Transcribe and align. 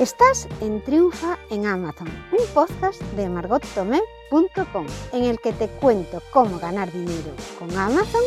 Estás 0.00 0.48
en 0.60 0.82
Triunfa 0.82 1.38
en 1.50 1.66
Amazon, 1.66 2.08
un 2.32 2.44
podcast 2.52 3.00
de 3.14 3.28
margottomé.com 3.28 4.86
en 5.12 5.22
el 5.22 5.38
que 5.38 5.52
te 5.52 5.68
cuento 5.68 6.20
cómo 6.32 6.58
ganar 6.58 6.90
dinero 6.90 7.30
con 7.60 7.70
Amazon. 7.78 8.22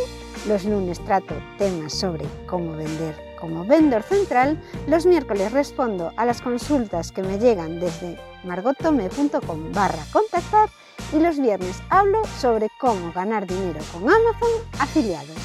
Los 0.48 0.64
lunes 0.64 1.04
trato 1.04 1.36
temas 1.58 1.92
sobre 1.92 2.26
cómo 2.46 2.72
vender 2.72 3.16
como 3.38 3.66
vendedor 3.66 4.04
central. 4.04 4.64
Los 4.88 5.06
miércoles 5.06 5.52
respondo 5.52 6.14
a 6.16 6.24
las 6.26 6.42
consultas 6.42 7.12
que 7.12 7.22
me 7.22 7.38
llegan 7.38 7.82
desde 7.82 8.18
margottomé.com 8.46 9.74
barra 9.74 10.06
contactar 10.14 10.70
y 11.12 11.20
los 11.20 11.38
viernes 11.38 11.84
hablo 11.90 12.22
sobre 12.40 12.70
cómo 12.80 13.12
ganar 13.12 13.46
dinero 13.46 13.82
con 13.92 14.04
Amazon 14.04 14.52
afiliados. 14.80 15.36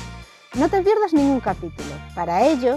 No 0.54 0.68
te 0.68 0.82
pierdas 0.82 1.14
ningún 1.14 1.40
capítulo. 1.40 1.90
Para 2.14 2.46
ello, 2.46 2.76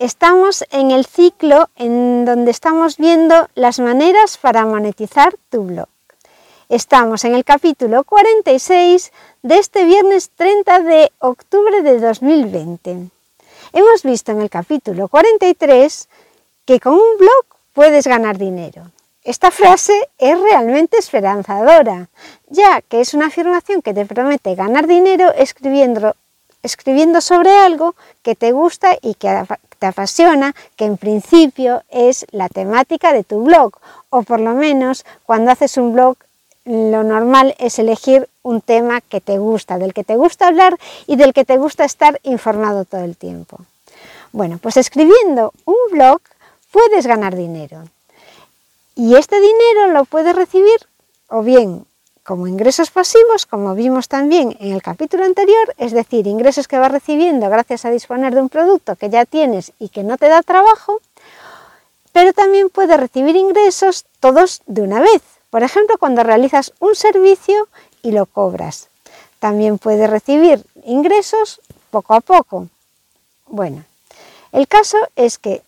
Estamos 0.00 0.64
en 0.70 0.92
el 0.92 1.04
ciclo 1.04 1.68
en 1.76 2.24
donde 2.24 2.50
estamos 2.50 2.96
viendo 2.96 3.50
las 3.54 3.80
maneras 3.80 4.38
para 4.38 4.64
monetizar 4.64 5.36
tu 5.50 5.64
blog. 5.64 5.88
Estamos 6.70 7.22
en 7.26 7.34
el 7.34 7.44
capítulo 7.44 8.04
46 8.04 9.12
de 9.42 9.58
este 9.58 9.84
viernes 9.84 10.30
30 10.36 10.80
de 10.80 11.12
octubre 11.18 11.82
de 11.82 12.00
2020. 12.00 13.10
Hemos 13.74 14.02
visto 14.02 14.32
en 14.32 14.40
el 14.40 14.48
capítulo 14.48 15.06
43 15.08 16.08
que 16.64 16.80
con 16.80 16.94
un 16.94 17.18
blog 17.18 17.44
puedes 17.74 18.06
ganar 18.06 18.38
dinero. 18.38 18.90
Esta 19.22 19.50
frase 19.50 19.92
es 20.16 20.40
realmente 20.40 20.96
esperanzadora, 20.96 22.08
ya 22.48 22.80
que 22.80 23.02
es 23.02 23.12
una 23.12 23.26
afirmación 23.26 23.82
que 23.82 23.92
te 23.92 24.06
promete 24.06 24.54
ganar 24.54 24.86
dinero 24.86 25.30
escribiendo 25.34 26.16
escribiendo 26.62 27.20
sobre 27.20 27.50
algo 27.50 27.94
que 28.22 28.34
te 28.34 28.52
gusta 28.52 28.96
y 29.00 29.14
que 29.14 29.44
te 29.78 29.86
apasiona, 29.86 30.54
que 30.76 30.84
en 30.84 30.96
principio 30.96 31.82
es 31.88 32.26
la 32.30 32.48
temática 32.48 33.12
de 33.12 33.24
tu 33.24 33.42
blog, 33.44 33.72
o 34.10 34.22
por 34.22 34.40
lo 34.40 34.54
menos 34.54 35.04
cuando 35.24 35.50
haces 35.50 35.76
un 35.76 35.94
blog 35.94 36.16
lo 36.64 37.02
normal 37.02 37.54
es 37.58 37.78
elegir 37.78 38.28
un 38.42 38.60
tema 38.60 39.00
que 39.00 39.20
te 39.20 39.38
gusta, 39.38 39.78
del 39.78 39.94
que 39.94 40.04
te 40.04 40.16
gusta 40.16 40.48
hablar 40.48 40.78
y 41.06 41.16
del 41.16 41.32
que 41.32 41.44
te 41.44 41.56
gusta 41.56 41.84
estar 41.84 42.20
informado 42.22 42.84
todo 42.84 43.02
el 43.02 43.16
tiempo. 43.16 43.58
Bueno, 44.32 44.58
pues 44.58 44.76
escribiendo 44.76 45.52
un 45.64 45.76
blog 45.90 46.20
puedes 46.70 47.06
ganar 47.06 47.34
dinero. 47.34 47.84
Y 48.94 49.16
este 49.16 49.40
dinero 49.40 49.92
lo 49.92 50.04
puedes 50.04 50.36
recibir 50.36 50.78
o 51.28 51.42
bien 51.42 51.86
como 52.24 52.46
ingresos 52.46 52.90
pasivos, 52.90 53.46
como 53.46 53.74
vimos 53.74 54.08
también 54.08 54.56
en 54.60 54.72
el 54.72 54.82
capítulo 54.82 55.24
anterior, 55.24 55.74
es 55.78 55.92
decir, 55.92 56.26
ingresos 56.26 56.68
que 56.68 56.78
vas 56.78 56.92
recibiendo 56.92 57.48
gracias 57.48 57.84
a 57.84 57.90
disponer 57.90 58.34
de 58.34 58.42
un 58.42 58.48
producto 58.48 58.96
que 58.96 59.10
ya 59.10 59.24
tienes 59.24 59.72
y 59.78 59.88
que 59.88 60.02
no 60.02 60.18
te 60.18 60.28
da 60.28 60.42
trabajo, 60.42 61.00
pero 62.12 62.32
también 62.32 62.70
puedes 62.70 62.98
recibir 62.98 63.36
ingresos 63.36 64.04
todos 64.20 64.62
de 64.66 64.82
una 64.82 65.00
vez. 65.00 65.22
Por 65.50 65.62
ejemplo, 65.62 65.96
cuando 65.98 66.22
realizas 66.22 66.72
un 66.78 66.94
servicio 66.94 67.68
y 68.02 68.12
lo 68.12 68.26
cobras. 68.26 68.88
También 69.38 69.78
puedes 69.78 70.08
recibir 70.08 70.64
ingresos 70.84 71.60
poco 71.90 72.14
a 72.14 72.20
poco. 72.20 72.68
Bueno, 73.46 73.84
el 74.52 74.68
caso 74.68 74.98
es 75.16 75.38
que 75.38 75.62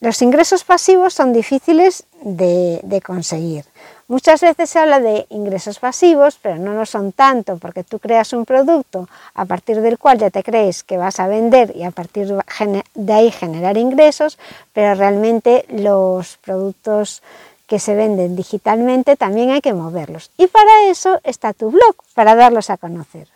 los 0.00 0.22
ingresos 0.22 0.64
pasivos 0.64 1.14
son 1.14 1.32
difíciles 1.32 2.04
de, 2.22 2.80
de 2.82 3.00
conseguir. 3.00 3.64
Muchas 4.12 4.42
veces 4.42 4.68
se 4.68 4.78
habla 4.78 5.00
de 5.00 5.24
ingresos 5.30 5.78
pasivos, 5.78 6.38
pero 6.42 6.56
no 6.56 6.74
lo 6.74 6.84
son 6.84 7.12
tanto 7.12 7.56
porque 7.56 7.82
tú 7.82 7.98
creas 7.98 8.34
un 8.34 8.44
producto 8.44 9.08
a 9.32 9.46
partir 9.46 9.80
del 9.80 9.96
cual 9.96 10.18
ya 10.18 10.28
te 10.28 10.42
crees 10.42 10.82
que 10.82 10.98
vas 10.98 11.18
a 11.18 11.28
vender 11.28 11.74
y 11.74 11.84
a 11.84 11.92
partir 11.92 12.28
de 12.28 13.12
ahí 13.14 13.30
generar 13.30 13.78
ingresos, 13.78 14.38
pero 14.74 14.94
realmente 14.96 15.64
los 15.70 16.36
productos 16.44 17.22
que 17.66 17.78
se 17.78 17.94
venden 17.94 18.36
digitalmente 18.36 19.16
también 19.16 19.48
hay 19.48 19.62
que 19.62 19.72
moverlos. 19.72 20.30
Y 20.36 20.46
para 20.46 20.90
eso 20.90 21.18
está 21.24 21.54
tu 21.54 21.70
blog, 21.70 21.96
para 22.12 22.34
darlos 22.34 22.68
a 22.68 22.76
conocer. 22.76 23.28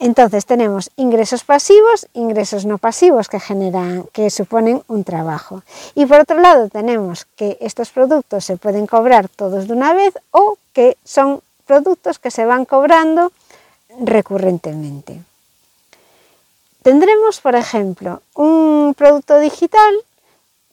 Entonces 0.00 0.46
tenemos 0.46 0.90
ingresos 0.96 1.44
pasivos, 1.44 2.08
ingresos 2.14 2.64
no 2.64 2.78
pasivos 2.78 3.28
que 3.28 3.38
generan, 3.38 4.04
que 4.14 4.30
suponen 4.30 4.82
un 4.88 5.04
trabajo. 5.04 5.62
Y 5.94 6.06
por 6.06 6.20
otro 6.20 6.40
lado 6.40 6.70
tenemos 6.70 7.26
que 7.36 7.58
estos 7.60 7.90
productos 7.90 8.46
se 8.46 8.56
pueden 8.56 8.86
cobrar 8.86 9.28
todos 9.28 9.68
de 9.68 9.74
una 9.74 9.92
vez 9.92 10.14
o 10.30 10.56
que 10.72 10.96
son 11.04 11.42
productos 11.66 12.18
que 12.18 12.30
se 12.30 12.46
van 12.46 12.64
cobrando 12.64 13.30
recurrentemente. 14.00 15.20
Tendremos, 16.82 17.42
por 17.42 17.54
ejemplo, 17.54 18.22
un 18.34 18.94
producto 18.96 19.38
digital 19.38 19.94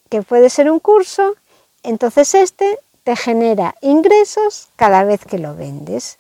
que 0.10 0.22
puede 0.22 0.50
ser 0.50 0.72
un 0.72 0.80
curso, 0.80 1.36
entonces 1.84 2.34
este 2.34 2.80
te 3.04 3.18
genera 3.18 3.76
ingresos 3.82 4.70
cada 4.78 5.04
vez 5.04 5.26
que 5.26 5.38
lo 5.38 5.54
vendes. 5.54 6.18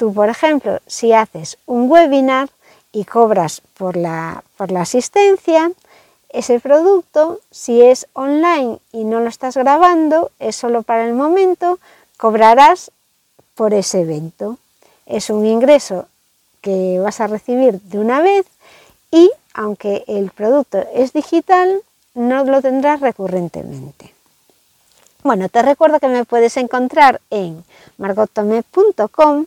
Tú, 0.00 0.14
por 0.14 0.30
ejemplo, 0.30 0.80
si 0.86 1.12
haces 1.12 1.58
un 1.66 1.90
webinar 1.90 2.48
y 2.90 3.04
cobras 3.04 3.60
por 3.76 3.98
la, 3.98 4.42
por 4.56 4.70
la 4.70 4.80
asistencia, 4.80 5.70
ese 6.30 6.58
producto, 6.58 7.40
si 7.50 7.82
es 7.82 8.06
online 8.14 8.78
y 8.92 9.04
no 9.04 9.20
lo 9.20 9.28
estás 9.28 9.58
grabando, 9.58 10.30
es 10.38 10.56
solo 10.56 10.84
para 10.84 11.04
el 11.04 11.12
momento, 11.12 11.78
cobrarás 12.16 12.92
por 13.54 13.74
ese 13.74 14.00
evento. 14.00 14.56
Es 15.04 15.28
un 15.28 15.44
ingreso 15.44 16.06
que 16.62 16.98
vas 16.98 17.20
a 17.20 17.26
recibir 17.26 17.78
de 17.82 17.98
una 17.98 18.22
vez 18.22 18.46
y 19.10 19.30
aunque 19.52 20.04
el 20.06 20.30
producto 20.30 20.82
es 20.94 21.12
digital, 21.12 21.82
no 22.14 22.42
lo 22.44 22.62
tendrás 22.62 23.00
recurrentemente. 23.00 24.14
Bueno, 25.22 25.50
te 25.50 25.60
recuerdo 25.60 26.00
que 26.00 26.08
me 26.08 26.24
puedes 26.24 26.56
encontrar 26.56 27.20
en 27.28 27.62
margotome.com 27.98 29.44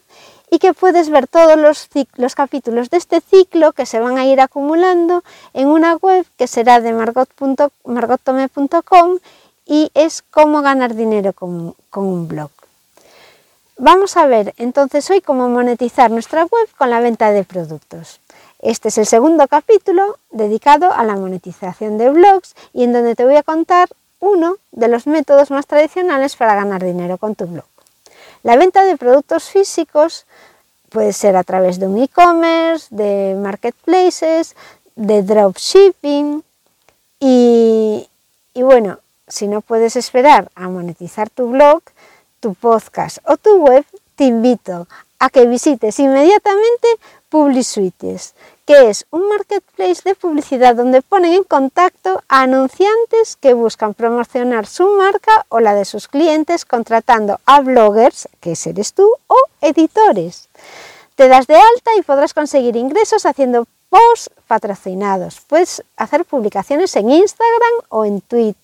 y 0.54 0.58
que 0.60 0.72
puedes 0.72 1.10
ver 1.10 1.26
todos 1.26 1.58
los, 1.58 1.88
capítulos 2.36 2.88
de 2.88 2.98
este 2.98 3.20
ciclo 3.20 3.72
que 3.72 3.86
se 3.86 3.98
van 3.98 4.18
a 4.18 4.24
ir 4.24 4.40
acumulando 4.40 5.24
en 5.52 5.66
una 5.66 5.96
web 5.96 6.24
que 6.38 6.46
será 6.46 6.80
de 6.80 6.92
margottome.com 6.92 9.18
y 9.66 9.90
es 9.94 10.22
cómo 10.30 10.62
ganar 10.62 10.94
dinero 10.94 11.32
con, 11.32 11.74
con 11.90 12.06
un 12.06 12.28
blog. 12.28 12.52
Vamos 13.78 14.16
a 14.16 14.26
ver 14.26 14.54
entonces 14.56 15.10
hoy 15.10 15.20
cómo 15.20 15.48
monetizar 15.48 16.12
nuestra 16.12 16.44
web 16.44 16.68
con 16.78 16.88
la 16.88 17.00
venta 17.00 17.32
de 17.32 17.42
productos. 17.42 18.20
Este 18.60 18.90
es 18.90 18.98
el 18.98 19.06
segundo 19.06 19.48
capítulo 19.48 20.18
dedicado 20.30 20.92
a 20.92 21.02
la 21.02 21.16
monetización 21.16 21.98
de 21.98 22.10
blogs 22.10 22.54
y 22.72 22.84
en 22.84 22.92
donde 22.92 23.16
te 23.16 23.24
voy 23.24 23.34
a 23.34 23.42
contar 23.42 23.88
uno 24.20 24.58
de 24.70 24.86
los 24.86 25.08
métodos 25.08 25.50
más 25.50 25.66
tradicionales 25.66 26.36
para 26.36 26.54
ganar 26.54 26.84
dinero 26.84 27.18
con 27.18 27.34
tu 27.34 27.46
blog. 27.46 27.73
La 28.44 28.56
venta 28.56 28.84
de 28.84 28.98
productos 28.98 29.44
físicos 29.44 30.26
puede 30.90 31.14
ser 31.14 31.34
a 31.34 31.44
través 31.44 31.78
de 31.78 31.86
un 31.86 31.96
e-commerce, 31.96 32.88
de 32.90 33.34
marketplaces, 33.40 34.54
de 34.96 35.22
dropshipping. 35.22 36.44
Y, 37.20 38.06
bueno, 38.54 38.98
si 39.26 39.48
no 39.48 39.62
puedes 39.62 39.96
esperar 39.96 40.50
a 40.54 40.68
monetizar 40.68 41.30
tu 41.30 41.52
blog, 41.52 41.82
tu 42.40 42.52
podcast 42.54 43.16
o 43.26 43.38
tu 43.38 43.64
web, 43.64 43.86
te 44.14 44.24
invito 44.24 44.86
a 45.18 45.30
que 45.30 45.46
visites 45.46 45.98
inmediatamente 45.98 46.88
PubliSuites, 47.54 48.34
que 48.66 48.90
es 48.90 49.06
un 49.10 49.28
marketplace 49.28 50.02
de 50.04 50.14
publicidad 50.16 50.74
donde 50.74 51.02
ponen 51.02 51.34
en 51.34 51.44
contacto 51.44 52.22
a 52.28 52.42
anunciantes 52.42 53.36
que 53.36 53.54
buscan 53.54 53.94
promocionar 53.94 54.66
su 54.66 54.88
marca 54.96 55.46
o 55.48 55.60
la 55.60 55.74
de 55.74 55.84
sus 55.84 56.08
clientes 56.08 56.64
contratando 56.64 57.38
a 57.46 57.60
bloggers, 57.60 58.28
que 58.40 58.54
eres 58.64 58.92
tú, 58.92 59.08
o 59.28 59.36
editores. 59.60 60.48
Te 61.14 61.28
das 61.28 61.46
de 61.46 61.54
alta 61.54 61.92
y 61.96 62.02
podrás 62.02 62.34
conseguir 62.34 62.74
ingresos 62.74 63.24
haciendo 63.24 63.66
posts 63.88 64.30
patrocinados. 64.48 65.40
Puedes 65.46 65.84
hacer 65.96 66.24
publicaciones 66.24 66.96
en 66.96 67.10
Instagram 67.10 67.72
o 67.88 68.04
en, 68.04 68.20
Twitter, 68.20 68.60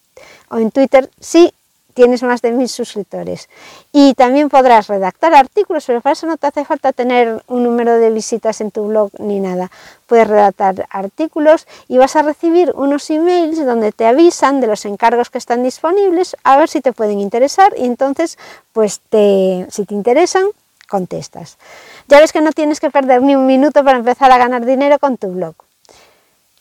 o 0.48 0.56
en 0.56 0.72
Twitter 0.72 1.08
si 1.20 1.54
tienes 1.94 2.22
más 2.22 2.42
de 2.42 2.52
mil 2.52 2.68
suscriptores. 2.68 3.48
Y 3.92 4.14
también 4.14 4.48
podrás 4.48 4.88
redactar 4.88 5.34
artículos, 5.34 5.84
pero 5.86 6.00
para 6.00 6.12
eso 6.12 6.26
no 6.26 6.36
te 6.36 6.46
hace 6.46 6.64
falta 6.64 6.92
tener 6.92 7.42
un 7.48 7.64
número 7.64 7.98
de 7.98 8.10
visitas 8.10 8.60
en 8.60 8.70
tu 8.70 8.88
blog 8.88 9.10
ni 9.18 9.40
nada. 9.40 9.70
Puedes 10.06 10.28
redactar 10.28 10.86
artículos 10.90 11.66
y 11.88 11.98
vas 11.98 12.16
a 12.16 12.22
recibir 12.22 12.72
unos 12.74 13.08
emails 13.10 13.64
donde 13.64 13.92
te 13.92 14.06
avisan 14.06 14.60
de 14.60 14.66
los 14.66 14.84
encargos 14.84 15.30
que 15.30 15.38
están 15.38 15.62
disponibles, 15.62 16.36
a 16.44 16.56
ver 16.56 16.68
si 16.68 16.80
te 16.80 16.92
pueden 16.92 17.20
interesar 17.20 17.72
y 17.76 17.84
entonces, 17.84 18.38
pues 18.72 19.00
te, 19.08 19.66
si 19.70 19.84
te 19.84 19.94
interesan, 19.94 20.44
contestas. 20.88 21.56
Ya 22.08 22.20
ves 22.20 22.32
que 22.32 22.42
no 22.42 22.52
tienes 22.52 22.80
que 22.80 22.90
perder 22.90 23.22
ni 23.22 23.36
un 23.36 23.46
minuto 23.46 23.84
para 23.84 23.98
empezar 23.98 24.30
a 24.32 24.38
ganar 24.38 24.66
dinero 24.66 24.98
con 24.98 25.16
tu 25.16 25.28
blog. 25.28 25.54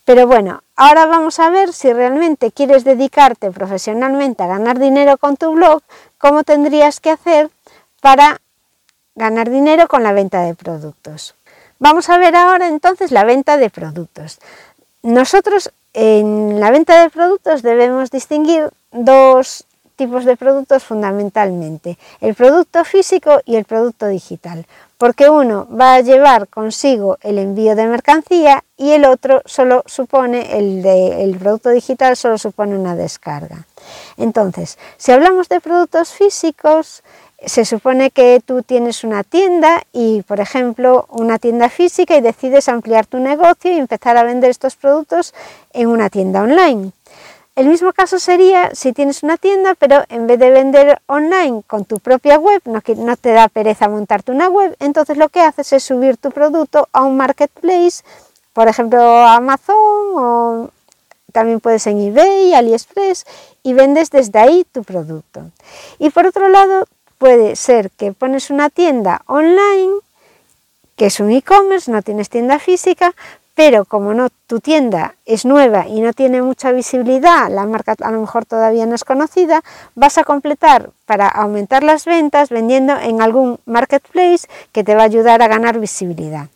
Pero 0.09 0.25
bueno, 0.25 0.63
ahora 0.75 1.05
vamos 1.05 1.39
a 1.39 1.51
ver 1.51 1.71
si 1.71 1.93
realmente 1.93 2.51
quieres 2.51 2.83
dedicarte 2.83 3.51
profesionalmente 3.51 4.41
a 4.41 4.47
ganar 4.47 4.79
dinero 4.79 5.19
con 5.19 5.37
tu 5.37 5.51
blog, 5.51 5.83
cómo 6.17 6.43
tendrías 6.43 6.99
que 6.99 7.11
hacer 7.11 7.51
para 8.01 8.41
ganar 9.13 9.51
dinero 9.51 9.87
con 9.87 10.01
la 10.01 10.11
venta 10.11 10.41
de 10.41 10.55
productos. 10.55 11.35
Vamos 11.77 12.09
a 12.09 12.17
ver 12.17 12.35
ahora 12.35 12.69
entonces 12.69 13.11
la 13.11 13.23
venta 13.23 13.57
de 13.57 13.69
productos. 13.69 14.39
Nosotros 15.03 15.71
en 15.93 16.59
la 16.59 16.71
venta 16.71 17.03
de 17.03 17.11
productos 17.11 17.61
debemos 17.61 18.09
distinguir 18.09 18.71
dos 18.91 19.63
tipos 19.95 20.25
de 20.25 20.35
productos 20.37 20.83
fundamentalmente, 20.85 21.99
el 22.19 22.33
producto 22.33 22.83
físico 22.83 23.41
y 23.45 23.57
el 23.57 23.65
producto 23.65 24.07
digital, 24.07 24.65
porque 24.99 25.29
uno 25.29 25.65
va 25.73 25.95
a 25.95 26.01
llevar 26.01 26.49
consigo 26.49 27.17
el 27.21 27.39
envío 27.39 27.73
de 27.77 27.87
mercancía 27.87 28.65
y 28.75 28.91
el 28.91 29.05
otro 29.05 29.41
solo 29.45 29.81
supone, 29.85 30.57
el, 30.59 30.83
de, 30.83 31.23
el 31.23 31.37
producto 31.37 31.69
digital 31.69 32.17
solo 32.17 32.37
supone 32.37 32.77
una 32.77 32.97
descarga. 32.97 33.65
Entonces, 34.17 34.77
si 34.97 35.13
hablamos 35.13 35.47
de 35.47 35.61
productos 35.61 36.11
físicos, 36.11 37.01
se 37.45 37.63
supone 37.63 38.11
que 38.11 38.41
tú 38.45 38.61
tienes 38.61 39.05
una 39.05 39.23
tienda 39.23 39.83
y, 39.93 40.21
por 40.23 40.41
ejemplo, 40.41 41.05
una 41.09 41.39
tienda 41.39 41.69
física 41.69 42.17
y 42.17 42.21
decides 42.21 42.67
ampliar 42.67 43.05
tu 43.05 43.19
negocio 43.19 43.71
y 43.71 43.79
empezar 43.79 44.17
a 44.17 44.23
vender 44.23 44.49
estos 44.49 44.75
productos 44.75 45.33
en 45.71 45.87
una 45.87 46.09
tienda 46.09 46.41
online. 46.41 46.91
El 47.59 47.67
mismo 47.67 47.91
caso 47.91 48.19
sería 48.19 48.73
si 48.73 48.93
tienes 48.93 49.21
una 49.21 49.35
tienda, 49.35 49.75
pero 49.75 50.05
en 50.07 50.27
vez 50.27 50.39
de 50.39 50.49
vender 50.49 51.01
online 51.07 51.61
con 51.67 51.83
tu 51.83 51.99
propia 51.99 52.39
web, 52.39 52.61
no, 52.63 53.17
te 53.17 53.33
da 53.33 53.49
pereza 53.49 53.89
montarte 53.89 54.31
una 54.31 54.47
web, 54.47 54.77
entonces 54.79 55.17
lo 55.17 55.27
que 55.27 55.41
haces 55.41 55.73
es 55.73 55.83
subir 55.83 56.15
tu 56.15 56.31
producto 56.31 56.87
a 56.93 57.03
un 57.03 57.17
marketplace, 57.17 58.01
por 58.53 58.69
ejemplo 58.69 59.01
Amazon 59.01 59.75
o 59.75 60.69
también 61.33 61.59
puedes 61.59 61.85
en 61.87 61.99
eBay, 61.99 62.53
AliExpress 62.53 63.25
y 63.61 63.73
vendes 63.73 64.09
desde 64.09 64.39
ahí 64.39 64.65
tu 64.71 64.85
producto. 64.85 65.51
Y 65.97 66.11
por 66.11 66.27
otro 66.27 66.47
lado, 66.47 66.85
puede 67.17 67.57
ser 67.57 67.91
que 67.91 68.13
pones 68.13 68.51
una 68.51 68.69
tienda 68.69 69.21
online, 69.25 69.95
que 70.95 71.07
es 71.07 71.19
un 71.19 71.29
e-commerce, 71.29 71.91
no 71.91 72.01
tienes 72.03 72.29
tienda 72.29 72.57
física, 72.57 73.13
pero 73.59 73.83
como 73.83 74.13
no 74.13 74.29
tu 74.47 74.61
tienda 74.61 75.15
es 75.25 75.43
nueva 75.43 75.85
y 75.85 75.99
no 75.99 76.13
tiene 76.13 76.41
mucha 76.41 76.71
visibilidad, 76.71 77.49
la 77.51 77.65
marca 77.65 77.93
a 77.99 78.09
lo 78.09 78.21
mejor 78.21 78.45
todavía 78.45 78.85
no 78.85 78.95
es 78.95 79.03
conocida, 79.03 79.63
vas 79.95 80.17
a 80.17 80.23
completar 80.23 80.91
para 81.05 81.27
aumentar 81.27 81.83
las 81.83 82.05
ventas 82.05 82.51
vendiendo 82.51 82.97
en 82.97 83.21
algún 83.21 83.59
marketplace 83.65 84.47
que 84.71 84.85
te 84.85 84.95
va 84.95 85.01
a 85.01 85.07
ayudar 85.07 85.41
a 85.41 85.49
ganar 85.49 85.77
visibilidad. 85.77 86.47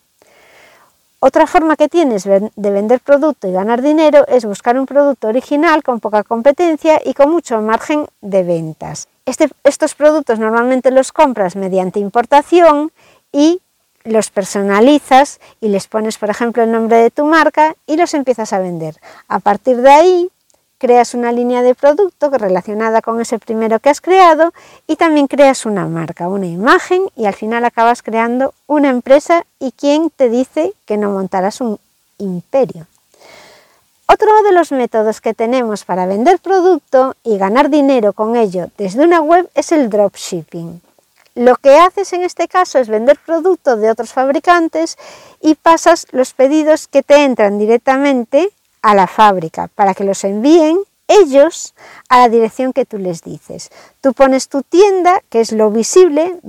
Otra 1.19 1.45
forma 1.45 1.75
que 1.75 1.89
tienes 1.89 2.23
de 2.23 2.71
vender 2.71 3.01
producto 3.01 3.49
y 3.49 3.51
ganar 3.51 3.81
dinero 3.81 4.25
es 4.29 4.45
buscar 4.45 4.79
un 4.79 4.85
producto 4.85 5.27
original 5.27 5.83
con 5.83 5.99
poca 5.99 6.23
competencia 6.23 7.01
y 7.03 7.13
con 7.13 7.31
mucho 7.31 7.61
margen 7.61 8.07
de 8.21 8.43
ventas. 8.43 9.09
Este, 9.25 9.49
estos 9.65 9.93
productos 9.93 10.39
normalmente 10.39 10.89
los 10.89 11.11
compras 11.11 11.57
mediante 11.57 11.99
importación 11.99 12.93
y 13.33 13.59
los 14.03 14.29
personalizas 14.29 15.39
y 15.61 15.69
les 15.69 15.87
pones, 15.87 16.17
por 16.17 16.29
ejemplo, 16.29 16.63
el 16.63 16.71
nombre 16.71 16.97
de 16.97 17.11
tu 17.11 17.25
marca 17.25 17.75
y 17.87 17.95
los 17.95 18.13
empiezas 18.13 18.53
a 18.53 18.59
vender. 18.59 18.97
A 19.27 19.39
partir 19.39 19.77
de 19.77 19.89
ahí, 19.89 20.29
creas 20.77 21.13
una 21.13 21.31
línea 21.31 21.61
de 21.61 21.75
producto 21.75 22.29
relacionada 22.29 23.01
con 23.01 23.21
ese 23.21 23.39
primero 23.39 23.79
que 23.79 23.89
has 23.89 24.01
creado 24.01 24.53
y 24.85 24.97
también 24.97 25.27
creas 25.27 25.65
una 25.65 25.87
marca, 25.87 26.27
una 26.27 26.47
imagen 26.47 27.03
y 27.15 27.25
al 27.25 27.33
final 27.33 27.63
acabas 27.63 28.03
creando 28.03 28.53
una 28.67 28.89
empresa 28.89 29.45
y 29.59 29.71
quién 29.71 30.09
te 30.09 30.27
dice 30.29 30.73
que 30.85 30.97
no 30.97 31.11
montarás 31.11 31.61
un 31.61 31.79
imperio. 32.17 32.85
Otro 34.07 34.43
de 34.43 34.51
los 34.51 34.73
métodos 34.73 35.21
que 35.21 35.33
tenemos 35.33 35.85
para 35.85 36.05
vender 36.05 36.37
producto 36.39 37.15
y 37.23 37.37
ganar 37.37 37.69
dinero 37.69 38.11
con 38.11 38.35
ello 38.35 38.67
desde 38.77 39.05
una 39.05 39.21
web 39.21 39.49
es 39.55 39.71
el 39.71 39.89
dropshipping. 39.89 40.81
Lo 41.35 41.55
que 41.55 41.77
haces 41.77 42.13
en 42.13 42.21
este 42.21 42.47
caso 42.47 42.79
es 42.79 42.89
vender 42.89 43.17
producto 43.25 43.75
de 43.75 43.89
otros 43.89 44.13
fabricantes 44.13 44.97
y 45.41 45.55
pasas 45.55 46.05
los 46.11 46.33
pedidos 46.33 46.87
que 46.87 47.01
te 47.01 47.23
entran 47.23 47.57
directamente 47.57 48.51
a 48.81 48.93
la 48.93 49.07
fábrica 49.07 49.69
para 49.73 49.93
que 49.93 50.03
los 50.03 50.23
envíen 50.23 50.79
ellos 51.07 51.73
a 52.09 52.19
la 52.19 52.29
dirección 52.29 52.73
que 52.73 52.85
tú 52.85 52.97
les 52.97 53.23
dices. 53.23 53.69
Tú 54.01 54.13
pones 54.13 54.47
tu 54.47 54.61
tienda, 54.61 55.21
que 55.29 55.41
es 55.41 55.51
lo 55.51 55.71
visible, 55.71 56.39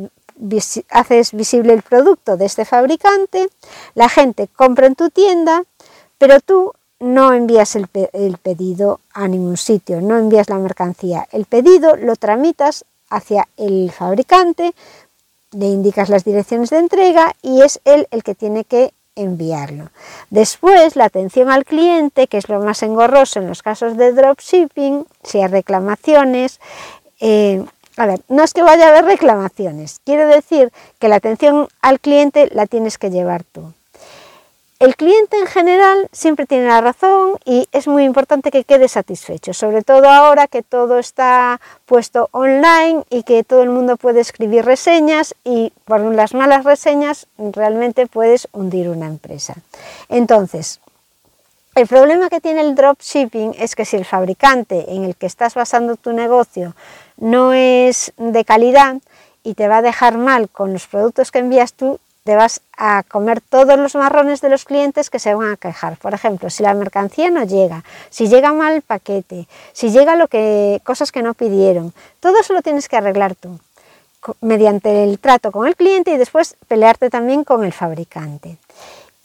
haces 0.91 1.33
visible 1.33 1.73
el 1.73 1.83
producto 1.83 2.37
de 2.37 2.47
este 2.47 2.65
fabricante, 2.65 3.49
la 3.95 4.09
gente 4.09 4.49
compra 4.49 4.87
en 4.87 4.95
tu 4.95 5.11
tienda, 5.11 5.65
pero 6.19 6.41
tú 6.41 6.73
no 7.01 7.33
envías 7.33 7.77
el, 7.77 7.89
pedido 7.89 9.01
a 9.13 9.29
ningún 9.29 9.57
sitio, 9.57 10.01
no 10.01 10.17
envías 10.17 10.49
la 10.49 10.59
mercancía. 10.59 11.27
El 11.33 11.45
pedido 11.45 11.97
lo 11.97 12.17
tramitas 12.17 12.85
hacia 13.15 13.49
el 13.57 13.91
fabricante, 13.91 14.75
le 15.53 15.67
indicas 15.67 16.09
las 16.09 16.25
direcciones 16.25 16.71
de 16.71 16.79
entrega 16.79 17.35
y 17.43 17.63
es 17.63 17.81
él 17.85 18.09
el 18.11 18.23
que 18.23 18.35
tiene 18.35 18.65
que 18.65 18.93
enviarlo. 19.17 19.91
Después, 20.31 20.97
la 20.97 21.05
atención 21.05 21.51
al 21.51 21.65
cliente, 21.65 22.27
que 22.27 22.39
es 22.39 22.49
lo 22.49 22.61
más 22.61 22.83
engorroso 22.83 23.39
en 23.39 23.47
los 23.47 23.63
casos 23.63 23.97
de 23.97 24.13
dropshipping, 24.13 25.07
si 25.23 25.41
hay 25.41 25.47
reclamaciones. 25.47 26.61
Eh, 27.21 27.65
a 27.97 28.07
ver, 28.07 28.21
no 28.29 28.43
es 28.43 28.53
que 28.53 28.63
vaya 28.63 28.87
a 28.87 28.91
haber 28.91 29.05
reclamaciones, 29.05 30.01
quiero 30.05 30.27
decir 30.27 30.73
que 30.99 31.09
la 31.09 31.17
atención 31.17 31.69
al 31.81 32.01
cliente 32.01 32.49
la 32.53 32.67
tienes 32.67 32.99
que 32.99 33.11
llevar 33.11 33.45
tú. 33.45 33.73
El 34.85 34.97
cliente 34.97 35.39
en 35.39 35.47
general 35.47 36.11
siempre 36.13 36.45
tiene 36.45 36.69
la 36.69 36.83
razón 36.83 37.39
y 37.47 37.67
es 37.73 37.89
muy 37.89 38.05
importante 38.05 38.51
que 38.51 38.65
quede 38.65 38.87
satisfecho, 38.87 39.55
sobre 39.55 39.81
todo 39.81 40.11
ahora 40.11 40.47
que 40.47 40.63
todo 40.63 40.99
está 40.99 41.59
puesto 41.87 42.29
online 42.33 43.03
y 43.09 43.23
que 43.23 43.45
todo 43.45 43.63
el 43.63 43.71
mundo 43.71 43.97
puede 43.97 44.21
escribir 44.21 44.67
reseñas 44.67 45.35
y 45.43 45.73
por 45.87 46.01
las 46.01 46.35
malas 46.35 46.65
reseñas 46.65 47.27
realmente 47.39 48.07
puedes 48.07 48.47
hundir 48.53 48.91
una 48.91 49.07
empresa. 49.07 49.55
Entonces, 50.11 50.81
el 51.75 51.87
problema 51.87 52.29
que 52.29 52.43
tiene 52.43 52.61
el 52.61 52.75
dropshipping 52.75 53.55
es 53.59 53.77
que 53.77 53.87
si 53.87 53.97
el 53.97 54.05
fabricante 54.05 54.93
en 54.93 55.05
el 55.05 55.17
que 55.17 55.25
estás 55.25 55.55
basando 55.55 55.97
tu 55.97 56.13
negocio 56.13 56.75
no 57.17 57.55
es 57.55 58.13
de 58.19 58.45
calidad 58.45 58.97
y 59.43 59.55
te 59.55 59.67
va 59.67 59.79
a 59.79 59.83
dejar 59.83 60.19
mal 60.19 60.51
con 60.51 60.75
los 60.75 60.87
productos 60.87 61.31
que 61.31 61.39
envías 61.39 61.73
tú, 61.73 61.99
te 62.25 62.37
vas 62.37 62.63
a 62.79 63.03
comer 63.03 63.43
todos 63.43 63.79
los 63.79 63.95
marrones 63.95 64.41
de 64.41 64.49
los 64.49 64.65
clientes 64.65 65.11
que 65.11 65.19
se 65.19 65.35
van 65.35 65.53
a 65.53 65.57
quejar. 65.59 65.99
Por 65.99 66.15
ejemplo, 66.15 66.49
si 66.49 66.63
la 66.63 66.73
mercancía 66.73 67.31
no 67.31 67.45
llega, 67.45 67.85
si 68.09 68.29
llega 68.29 68.55
mal 68.55 68.73
el 68.73 68.83
paquete, 68.83 69.47
si 69.75 69.91
llega 69.91 70.17
lo 70.17 70.27
que, 70.29 70.81
cosas 70.85 71.13
que 71.13 71.23
no 71.23 71.35
pidieron, 71.35 71.93
todo 72.21 72.41
eso 72.41 72.55
lo 72.55 72.63
tienes 72.63 72.89
que 72.89 72.97
arreglar 72.97 73.35
tú 73.35 73.61
mediante 74.41 75.05
el 75.05 75.19
trato 75.19 75.53
con 75.53 75.67
el 75.67 75.77
cliente 75.77 76.13
y 76.13 76.17
después 76.17 76.57
pelearte 76.67 77.11
también 77.11 77.45
con 77.45 77.63
el 77.63 77.75
fabricante. 77.75 78.57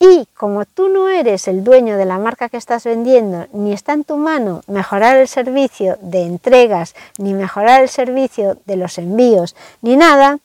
Y 0.02 0.28
como 0.36 0.66
tú 0.66 0.90
no 0.90 1.08
eres 1.08 1.48
el 1.48 1.64
dueño 1.64 1.96
de 1.96 2.06
la 2.06 2.20
marca 2.20 2.50
que 2.50 2.58
estás 2.58 2.84
vendiendo, 2.84 3.48
ni 3.54 3.72
está 3.72 3.94
en 3.94 4.04
tu 4.04 4.18
mano 4.18 4.62
mejorar 4.68 5.16
el 5.16 5.30
servicio 5.30 5.98
de 6.02 6.24
entregas, 6.24 6.96
ni 7.18 7.34
mejorar 7.34 7.82
el 7.82 7.90
servicio 7.90 8.58
de 8.66 8.76
los 8.76 8.98
envíos, 8.98 9.56
ni 9.82 9.96
nada, 9.96 10.40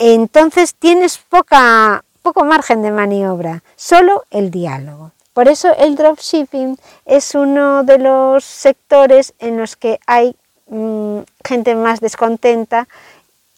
entonces 0.00 0.74
tienes 0.74 1.18
poco 1.18 2.44
margen 2.44 2.82
de 2.82 2.90
maniobra, 2.90 3.62
solo 3.76 4.24
el 4.30 4.50
diálogo. 4.50 5.12
Por 5.34 5.48
eso 5.48 5.74
el 5.76 5.94
dropshipping 5.94 6.78
es 7.04 7.34
uno 7.34 7.84
de 7.84 7.98
los 7.98 8.44
sectores 8.44 9.34
en 9.38 9.58
los 9.58 9.76
que 9.76 10.00
hay 10.06 10.34
mm, 10.68 11.18
gente 11.44 11.74
más 11.74 12.00
descontenta 12.00 12.88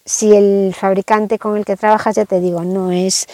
si 0.05 0.35
el 0.35 0.75
fabricante 0.75 1.39
con 1.39 1.57
el 1.57 1.65
que 1.65 1.77
trabajas, 1.77 2.17
ya 2.17 2.25
te 2.25 2.41
digo, 2.41 2.65
no 2.65 2.91
es 2.91 3.29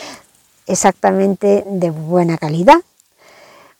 exactamente 0.66 1.64
de 1.66 1.90
buena 1.90 2.36
calidad. 2.36 2.76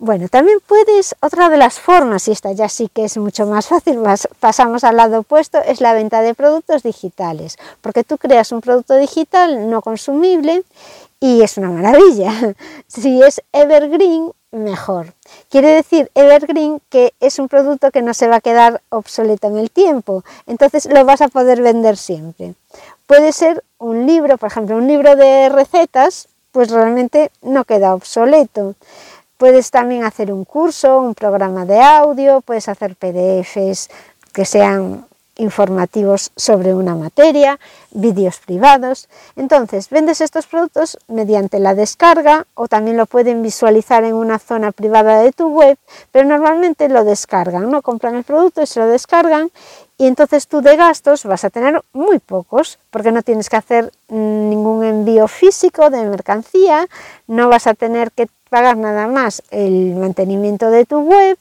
Bueno, 0.00 0.28
también 0.28 0.58
puedes, 0.64 1.16
otra 1.20 1.48
de 1.48 1.56
las 1.56 1.80
formas, 1.80 2.28
y 2.28 2.30
esta 2.30 2.52
ya 2.52 2.68
sí 2.68 2.88
que 2.88 3.04
es 3.04 3.16
mucho 3.16 3.46
más 3.46 3.66
fácil, 3.66 3.98
pasamos 4.38 4.84
al 4.84 4.96
lado 4.96 5.20
opuesto, 5.20 5.58
es 5.58 5.80
la 5.80 5.92
venta 5.92 6.20
de 6.22 6.34
productos 6.34 6.84
digitales, 6.84 7.56
porque 7.80 8.04
tú 8.04 8.16
creas 8.16 8.52
un 8.52 8.60
producto 8.60 8.94
digital 8.94 9.68
no 9.68 9.82
consumible 9.82 10.62
y 11.18 11.42
es 11.42 11.58
una 11.58 11.70
maravilla. 11.70 12.32
Si 12.86 13.20
es 13.20 13.42
evergreen, 13.52 14.30
mejor. 14.52 15.14
Quiere 15.50 15.68
decir 15.68 16.10
evergreen 16.14 16.80
que 16.90 17.12
es 17.18 17.40
un 17.40 17.48
producto 17.48 17.90
que 17.90 18.00
no 18.00 18.14
se 18.14 18.28
va 18.28 18.36
a 18.36 18.40
quedar 18.40 18.80
obsoleto 18.90 19.48
en 19.48 19.58
el 19.58 19.72
tiempo, 19.72 20.22
entonces 20.46 20.86
lo 20.86 21.04
vas 21.04 21.22
a 21.22 21.28
poder 21.28 21.60
vender 21.60 21.96
siempre. 21.96 22.54
Puede 23.08 23.32
ser 23.32 23.64
un 23.78 24.06
libro, 24.06 24.38
por 24.38 24.46
ejemplo, 24.46 24.76
un 24.76 24.86
libro 24.86 25.16
de 25.16 25.48
recetas, 25.48 26.28
pues 26.52 26.70
realmente 26.70 27.32
no 27.42 27.64
queda 27.64 27.94
obsoleto. 27.94 28.74
Puedes 29.38 29.70
también 29.70 30.04
hacer 30.04 30.32
un 30.32 30.44
curso, 30.44 30.98
un 30.98 31.14
programa 31.14 31.64
de 31.64 31.80
audio, 31.80 32.40
puedes 32.40 32.68
hacer 32.68 32.96
PDFs 32.96 33.88
que 34.32 34.44
sean 34.44 35.06
informativos 35.38 36.32
sobre 36.36 36.74
una 36.74 36.96
materia, 36.96 37.58
vídeos 37.92 38.40
privados. 38.40 39.08
Entonces, 39.36 39.88
vendes 39.88 40.20
estos 40.20 40.46
productos 40.46 40.98
mediante 41.06 41.60
la 41.60 41.74
descarga 41.74 42.46
o 42.54 42.66
también 42.66 42.96
lo 42.96 43.06
pueden 43.06 43.42
visualizar 43.42 44.04
en 44.04 44.14
una 44.14 44.40
zona 44.40 44.72
privada 44.72 45.20
de 45.20 45.32
tu 45.32 45.48
web, 45.48 45.78
pero 46.10 46.28
normalmente 46.28 46.88
lo 46.88 47.04
descargan, 47.04 47.70
no 47.70 47.80
compran 47.80 48.16
el 48.16 48.24
producto 48.24 48.62
y 48.62 48.66
se 48.66 48.80
lo 48.80 48.86
descargan 48.86 49.50
y 50.00 50.06
entonces 50.06 50.46
tú 50.46 50.60
de 50.60 50.76
gastos 50.76 51.24
vas 51.24 51.44
a 51.44 51.50
tener 51.50 51.82
muy 51.92 52.20
pocos, 52.20 52.78
porque 52.90 53.10
no 53.10 53.22
tienes 53.22 53.50
que 53.50 53.56
hacer 53.56 53.92
ningún 54.08 54.84
envío 54.84 55.26
físico 55.26 55.90
de 55.90 56.04
mercancía, 56.04 56.86
no 57.26 57.48
vas 57.48 57.66
a 57.66 57.74
tener 57.74 58.12
que 58.12 58.28
pagar 58.48 58.76
nada 58.76 59.06
más 59.06 59.42
el 59.50 59.94
mantenimiento 59.94 60.70
de 60.70 60.84
tu 60.84 61.00
web 61.00 61.38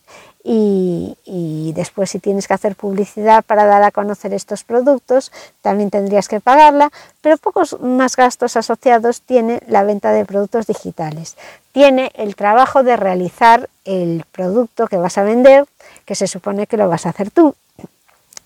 y, 0.50 1.74
después 1.76 2.10
si 2.10 2.20
tienes 2.20 2.48
que 2.48 2.54
hacer 2.54 2.76
publicidad 2.76 3.44
para 3.44 3.66
dar 3.66 3.84
a 3.84 3.92
conocer 3.92 4.34
estos 4.34 4.64
productos, 4.64 5.32
también 5.62 5.90
tendrías 5.90 6.30
que 6.30 6.40
pagarla, 6.40 6.90
pero 7.22 7.38
pocos 7.38 7.80
más 7.82 8.16
gastos 8.16 8.56
asociados 8.56 9.22
tiene 9.22 9.62
la 9.68 9.84
venta 9.84 10.14
de 10.14 10.24
productos 10.24 10.66
digitales. 10.66 11.36
Tiene 11.74 12.12
el 12.16 12.36
trabajo 12.36 12.84
de 12.84 12.96
realizar 12.96 13.70
el 13.84 14.24
producto 14.32 14.88
que 14.88 14.98
vas 14.98 15.18
a 15.18 15.24
vender, 15.24 15.66
que 16.06 16.16
se 16.16 16.28
supone 16.28 16.66
que 16.66 16.78
lo 16.78 16.88
vas 16.88 17.06
a 17.06 17.10
hacer 17.10 17.30
tú. 17.30 17.54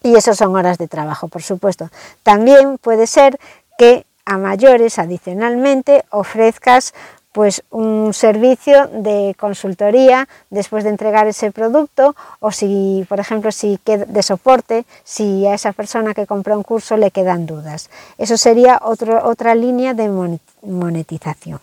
Y 0.02 0.16
eso 0.16 0.34
son 0.34 0.56
horas 0.56 0.80
de 0.80 0.88
trabajo, 0.88 1.28
por 1.28 1.44
supuesto. 1.44 1.92
También 2.24 2.80
puede 2.80 3.06
ser 3.06 3.40
que 3.78 4.06
a 4.26 4.38
mayores, 4.38 4.98
adicionalmente, 4.98 6.04
ofrezcas 6.10 6.94
pues 7.32 7.64
un 7.70 8.14
servicio 8.14 8.88
de 8.88 9.36
consultoría 9.40 10.28
después 10.50 10.84
de 10.84 10.90
entregar 10.90 11.28
ese 11.28 11.52
producto 11.52 12.16
o 12.40 12.52
si, 12.52 13.06
por 13.08 13.20
ejemplo, 13.20 13.52
si 13.52 13.80
de 13.86 14.24
soporte, 14.24 14.86
si 15.04 15.48
a 15.48 15.54
esa 15.54 15.72
persona 15.72 16.14
que 16.14 16.28
compró 16.28 16.58
un 16.58 16.64
curso 16.64 16.98
le 16.98 17.12
quedan 17.12 17.46
dudas. 17.46 17.90
Eso 18.18 18.38
sería 18.38 18.82
otra 18.84 19.56
línea 19.56 19.94
de 19.94 20.38
monetización. 20.62 21.60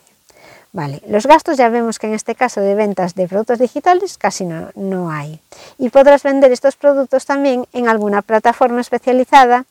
Vale, 0.73 1.03
los 1.09 1.27
gastos 1.27 1.57
ya 1.57 1.71
vemos 1.71 1.99
que 1.99 2.07
en 2.07 2.15
este 2.15 2.35
caso 2.35 2.61
de 2.61 2.75
ventas 2.75 3.15
de 3.15 3.27
productos 3.27 3.59
digitales 3.59 4.19
casi 4.19 4.45
no, 4.45 4.69
no 4.75 5.11
hay. 5.11 5.41
Y 5.79 5.89
podrás 5.89 6.23
vender 6.23 6.53
estos 6.53 6.77
productos 6.77 7.25
también 7.25 7.67
en 7.73 7.89
alguna 7.89 8.21
plataforma 8.21 8.81
especializada 8.81 9.65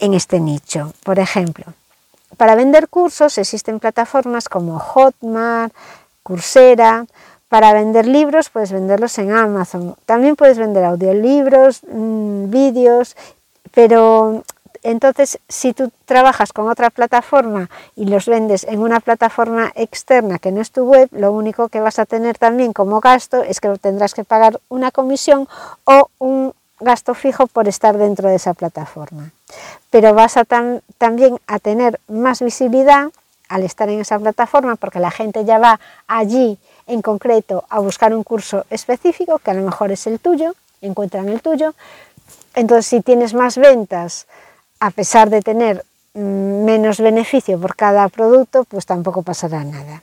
en 0.00 0.12
este 0.12 0.40
nicho. 0.40 0.92
Por 1.02 1.18
ejemplo, 1.18 1.64
para 2.36 2.54
vender 2.54 2.88
cursos 2.88 3.38
existen 3.38 3.80
plataformas 3.80 4.48
como 4.48 4.78
Hotmart, 4.78 5.72
Coursera. 6.22 7.06
Para 7.48 7.72
vender 7.72 8.06
libros 8.06 8.50
puedes 8.50 8.72
venderlos 8.72 9.16
en 9.18 9.32
Amazon. 9.32 9.94
También 10.04 10.34
puedes 10.34 10.58
vender 10.58 10.84
audiolibros, 10.84 11.82
mm, 11.84 12.50
vídeos, 12.50 13.16
pero 13.72 14.42
entonces 14.82 15.38
si 15.48 15.72
tú 15.72 15.90
trabajas 16.04 16.52
con 16.52 16.68
otra 16.68 16.90
plataforma 16.90 17.70
y 17.94 18.06
los 18.06 18.26
vendes 18.26 18.64
en 18.64 18.80
una 18.80 19.00
plataforma 19.00 19.72
externa 19.74 20.38
que 20.38 20.52
no 20.52 20.60
es 20.60 20.70
tu 20.70 20.84
web, 20.84 21.08
lo 21.12 21.32
único 21.32 21.68
que 21.68 21.80
vas 21.80 21.98
a 21.98 22.06
tener 22.06 22.36
también 22.38 22.72
como 22.72 23.00
gasto 23.00 23.42
es 23.42 23.60
que 23.60 23.68
tendrás 23.78 24.14
que 24.14 24.24
pagar 24.24 24.60
una 24.68 24.90
comisión 24.90 25.48
o 25.84 26.08
un 26.18 26.52
gasto 26.80 27.14
fijo 27.14 27.46
por 27.46 27.68
estar 27.68 27.96
dentro 27.96 28.28
de 28.28 28.36
esa 28.36 28.54
plataforma 28.54 29.30
pero 29.90 30.14
vas 30.14 30.36
a 30.36 30.44
también 30.98 31.38
a 31.46 31.58
tener 31.58 32.00
más 32.08 32.42
visibilidad 32.42 33.08
al 33.48 33.62
estar 33.62 33.88
en 33.88 34.00
esa 34.00 34.18
plataforma 34.18 34.76
porque 34.76 35.00
la 35.00 35.10
gente 35.10 35.44
ya 35.44 35.58
va 35.58 35.80
allí 36.06 36.58
en 36.86 37.02
concreto 37.02 37.64
a 37.68 37.78
buscar 37.78 38.14
un 38.14 38.22
curso 38.22 38.66
específico 38.70 39.38
que 39.38 39.50
a 39.50 39.54
lo 39.54 39.62
mejor 39.62 39.92
es 39.92 40.06
el 40.06 40.20
tuyo, 40.20 40.54
encuentran 40.82 41.28
el 41.28 41.40
tuyo. 41.40 41.74
Entonces 42.54 42.86
si 42.86 43.00
tienes 43.00 43.34
más 43.34 43.56
ventas 43.56 44.26
a 44.80 44.90
pesar 44.90 45.30
de 45.30 45.42
tener 45.42 45.84
mm, 46.14 46.64
menos 46.64 46.98
beneficio 46.98 47.58
por 47.58 47.76
cada 47.76 48.08
producto, 48.08 48.64
pues 48.64 48.84
tampoco 48.84 49.22
pasará 49.22 49.64
nada. 49.64 50.02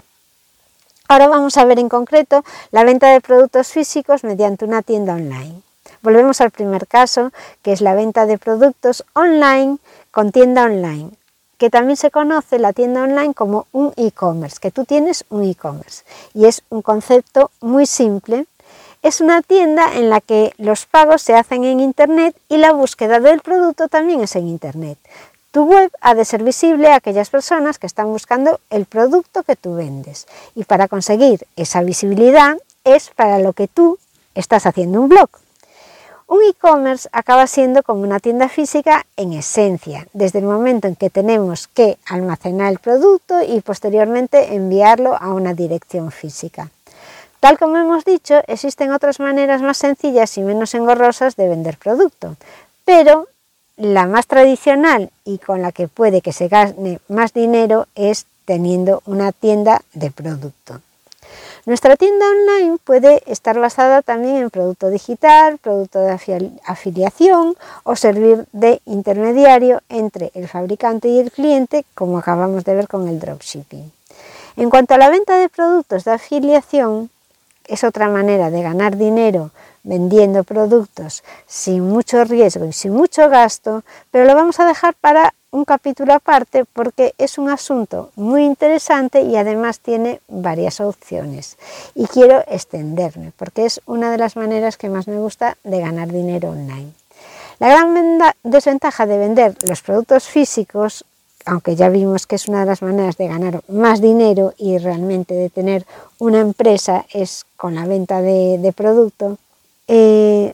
Ahora 1.07 1.27
vamos 1.27 1.57
a 1.57 1.65
ver 1.65 1.79
en 1.79 1.89
concreto 1.89 2.43
la 2.71 2.83
venta 2.83 3.11
de 3.11 3.21
productos 3.21 3.67
físicos 3.67 4.23
mediante 4.23 4.65
una 4.65 4.81
tienda 4.81 5.13
online. 5.13 5.61
Volvemos 6.03 6.41
al 6.41 6.51
primer 6.51 6.85
caso, 6.85 7.31
que 7.61 7.71
es 7.71 7.79
la 7.79 7.95
venta 7.95 8.25
de 8.25 8.37
productos 8.37 9.05
online 9.13 9.77
con 10.11 10.33
tienda 10.33 10.65
online, 10.65 11.11
que 11.57 11.69
también 11.69 11.95
se 11.95 12.11
conoce 12.11 12.59
la 12.59 12.73
tienda 12.73 13.03
online 13.03 13.33
como 13.33 13.67
un 13.71 13.93
e-commerce, 13.95 14.57
que 14.59 14.69
tú 14.69 14.83
tienes 14.83 15.23
un 15.29 15.45
e-commerce. 15.45 16.03
Y 16.33 16.45
es 16.45 16.61
un 16.67 16.81
concepto 16.81 17.51
muy 17.61 17.85
simple. 17.85 18.47
Es 19.01 19.21
una 19.21 19.41
tienda 19.41 19.93
en 19.95 20.09
la 20.09 20.19
que 20.19 20.53
los 20.57 20.85
pagos 20.85 21.21
se 21.21 21.35
hacen 21.35 21.63
en 21.63 21.79
Internet 21.79 22.35
y 22.49 22.57
la 22.57 22.73
búsqueda 22.73 23.21
del 23.21 23.39
producto 23.39 23.87
también 23.87 24.19
es 24.19 24.35
en 24.35 24.49
Internet. 24.49 24.97
Tu 25.51 25.63
web 25.63 25.89
ha 26.01 26.15
de 26.15 26.25
ser 26.25 26.43
visible 26.43 26.91
a 26.91 26.95
aquellas 26.95 27.29
personas 27.29 27.79
que 27.79 27.87
están 27.87 28.07
buscando 28.07 28.59
el 28.69 28.87
producto 28.87 29.43
que 29.43 29.55
tú 29.55 29.75
vendes. 29.75 30.27
Y 30.53 30.65
para 30.65 30.89
conseguir 30.89 31.47
esa 31.55 31.81
visibilidad 31.81 32.57
es 32.83 33.09
para 33.11 33.39
lo 33.39 33.53
que 33.53 33.69
tú 33.69 33.99
estás 34.35 34.65
haciendo 34.65 34.99
un 34.99 35.07
blog. 35.07 35.29
Un 36.27 36.41
e-commerce 36.49 37.09
acaba 37.11 37.47
siendo 37.47 37.83
como 37.83 38.01
una 38.01 38.19
tienda 38.19 38.47
física 38.47 39.05
en 39.17 39.33
esencia, 39.33 40.07
desde 40.13 40.39
el 40.39 40.45
momento 40.45 40.87
en 40.87 40.95
que 40.95 41.09
tenemos 41.09 41.67
que 41.67 41.97
almacenar 42.05 42.71
el 42.71 42.79
producto 42.79 43.41
y 43.41 43.61
posteriormente 43.61 44.55
enviarlo 44.55 45.15
a 45.15 45.33
una 45.33 45.53
dirección 45.53 46.11
física. 46.11 46.69
Tal 47.39 47.57
como 47.57 47.77
hemos 47.77 48.05
dicho, 48.05 48.41
existen 48.47 48.93
otras 48.93 49.19
maneras 49.19 49.61
más 49.61 49.77
sencillas 49.77 50.37
y 50.37 50.41
menos 50.41 50.73
engorrosas 50.75 51.35
de 51.35 51.49
vender 51.49 51.77
producto, 51.77 52.37
pero 52.85 53.27
la 53.75 54.07
más 54.07 54.27
tradicional 54.27 55.11
y 55.25 55.39
con 55.39 55.61
la 55.61 55.71
que 55.73 55.87
puede 55.87 56.21
que 56.21 56.31
se 56.31 56.47
gane 56.47 56.99
más 57.09 57.33
dinero 57.33 57.87
es 57.95 58.27
teniendo 58.45 59.01
una 59.05 59.33
tienda 59.33 59.81
de 59.93 60.09
producto. 60.09 60.79
Nuestra 61.65 61.95
tienda 61.95 62.25
online 62.29 62.77
puede 62.83 63.23
estar 63.25 63.57
basada 63.57 64.01
también 64.01 64.35
en 64.35 64.49
producto 64.49 64.89
digital, 64.89 65.59
producto 65.59 65.99
de 65.99 66.11
afiliación 66.65 67.55
o 67.83 67.95
servir 67.95 68.45
de 68.51 68.81
intermediario 68.85 69.81
entre 69.87 70.31
el 70.33 70.49
fabricante 70.49 71.07
y 71.07 71.19
el 71.19 71.31
cliente, 71.31 71.85
como 71.95 72.17
acabamos 72.17 72.65
de 72.65 72.75
ver 72.75 72.89
con 72.89 73.07
el 73.07 73.17
dropshipping. 73.17 73.93
En 74.57 74.69
cuanto 74.69 74.93
a 74.93 74.97
la 74.97 75.09
venta 75.09 75.37
de 75.37 75.47
productos 75.47 76.03
de 76.03 76.11
afiliación, 76.11 77.09
es 77.65 77.85
otra 77.85 78.09
manera 78.09 78.49
de 78.49 78.61
ganar 78.61 78.97
dinero 78.97 79.51
vendiendo 79.83 80.43
productos 80.43 81.23
sin 81.47 81.81
mucho 81.87 82.25
riesgo 82.25 82.65
y 82.65 82.73
sin 82.73 82.91
mucho 82.91 83.29
gasto, 83.29 83.83
pero 84.11 84.25
lo 84.25 84.35
vamos 84.35 84.59
a 84.59 84.65
dejar 84.65 84.95
para 84.95 85.33
un 85.53 85.65
capítulo 85.65 86.13
aparte 86.15 86.65
porque 86.65 87.13
es 87.19 87.37
un 87.37 87.47
asunto 87.49 88.09
muy 88.15 88.43
interesante 88.43 89.21
y 89.21 89.37
además 89.37 89.79
tiene 89.79 90.19
varias 90.27 90.81
opciones. 90.81 91.57
Y 91.93 92.07
quiero 92.07 92.43
extenderme 92.47 93.31
porque 93.37 93.65
es 93.65 93.79
una 93.85 94.11
de 94.11 94.17
las 94.17 94.35
maneras 94.35 94.77
que 94.77 94.89
más 94.89 95.07
me 95.07 95.19
gusta 95.19 95.55
de 95.63 95.79
ganar 95.79 96.11
dinero 96.11 96.49
online. 96.49 96.91
La 97.59 97.69
gran 97.69 98.19
desventaja 98.43 99.05
de 99.05 99.17
vender 99.19 99.55
los 99.61 99.83
productos 99.83 100.23
físicos, 100.23 101.05
aunque 101.45 101.75
ya 101.75 101.89
vimos 101.89 102.25
que 102.25 102.35
es 102.35 102.47
una 102.47 102.61
de 102.61 102.65
las 102.65 102.81
maneras 102.81 103.17
de 103.17 103.27
ganar 103.27 103.61
más 103.67 104.01
dinero 104.01 104.55
y 104.57 104.79
realmente 104.79 105.35
de 105.35 105.51
tener 105.51 105.85
una 106.17 106.39
empresa 106.39 107.05
es 107.13 107.45
con 107.57 107.75
la 107.75 107.85
venta 107.85 108.23
de, 108.23 108.73
producto, 108.75 109.37
eh, 109.87 110.53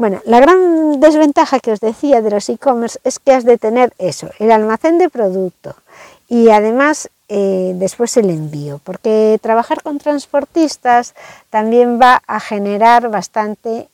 bueno, 0.00 0.22
la 0.24 0.40
gran 0.40 0.98
desventaja 0.98 1.60
que 1.60 1.72
os 1.72 1.80
decía 1.80 2.22
de 2.22 2.30
los 2.30 2.48
e-commerce 2.48 2.98
es 3.04 3.18
que 3.18 3.32
has 3.32 3.44
de 3.44 3.58
tener 3.58 3.92
eso, 3.98 4.30
el 4.38 4.50
almacén 4.50 4.96
de 4.96 5.10
producto 5.10 5.76
y 6.26 6.48
además 6.48 7.10
eh, 7.28 7.72
después 7.74 8.16
el 8.16 8.30
envío, 8.30 8.80
porque 8.82 9.38
trabajar 9.42 9.82
con 9.82 9.98
transportistas 9.98 11.14
también 11.50 12.00
va 12.00 12.22
a 12.26 12.40
generar 12.40 13.10
bastante, 13.10 13.90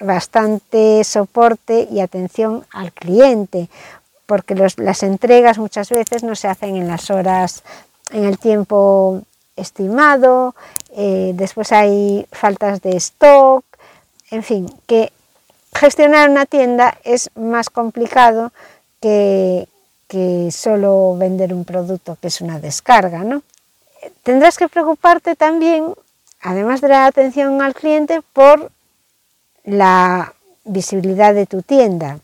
bastante 0.00 1.04
soporte 1.04 1.86
y 1.88 2.00
atención 2.00 2.66
al 2.72 2.90
cliente, 2.90 3.68
porque 4.26 4.56
las 4.56 5.04
entregas 5.04 5.58
muchas 5.58 5.88
veces 5.90 6.24
no 6.24 6.34
se 6.34 6.48
hacen 6.48 6.74
en 6.74 6.88
las 6.88 7.12
horas, 7.12 7.62
en 8.10 8.24
el 8.24 8.40
tiempo 8.40 9.22
estimado, 9.54 10.56
eh, 10.96 11.30
después 11.36 11.70
hay 11.70 12.26
faltas 12.32 12.82
de 12.82 12.96
stock, 12.96 13.64
en 14.32 14.42
fin, 14.42 14.68
que 14.88 15.12
gestionar 15.78 16.28
una 16.28 16.44
tienda 16.44 16.98
es 17.04 17.30
más 17.36 17.70
complicado 17.70 18.52
que, 19.00 19.68
solo 20.50 21.16
vender 21.16 21.54
un 21.54 21.64
producto 21.64 22.16
que 22.20 22.28
es 22.28 22.40
una 22.40 22.58
descarga, 22.58 23.24
¿no? 23.24 23.42
Tendrás 24.22 24.56
que 24.56 24.68
preocuparte 24.68 25.36
también, 25.36 25.94
además 26.40 26.80
de 26.80 26.88
la 26.88 27.06
atención 27.06 27.60
al 27.62 27.74
cliente, 27.74 28.22
por 28.32 28.72
la 29.64 30.32
visibilidad 30.64 31.34
de 31.34 31.46
tu 31.46 31.62
tienda. 31.62 32.18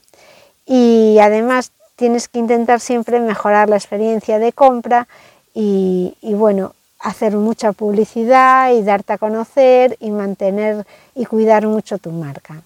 Y 0.67 1.19
además 1.21 1.73
tienes 1.95 2.29
que 2.29 2.39
intentar 2.39 2.81
siempre 2.81 3.21
mejorar 3.21 3.69
la 3.69 3.77
experiencia 3.77 4.39
de 4.39 4.53
compra 4.53 5.07
y, 5.53 6.17
y 6.23 6.35
bueno, 6.35 6.75
hacer 7.01 7.37
mucha 7.37 7.73
publicidad 7.73 8.73
y 8.73 8.83
darte 8.83 9.13
a 9.13 9.19
conocer 9.19 9.97
y 10.01 10.11
mantener 10.11 10.87
y 11.15 11.27
cuidar 11.27 11.67
mucho 11.67 11.99
tu 11.99 12.11
marca. 12.11 12.63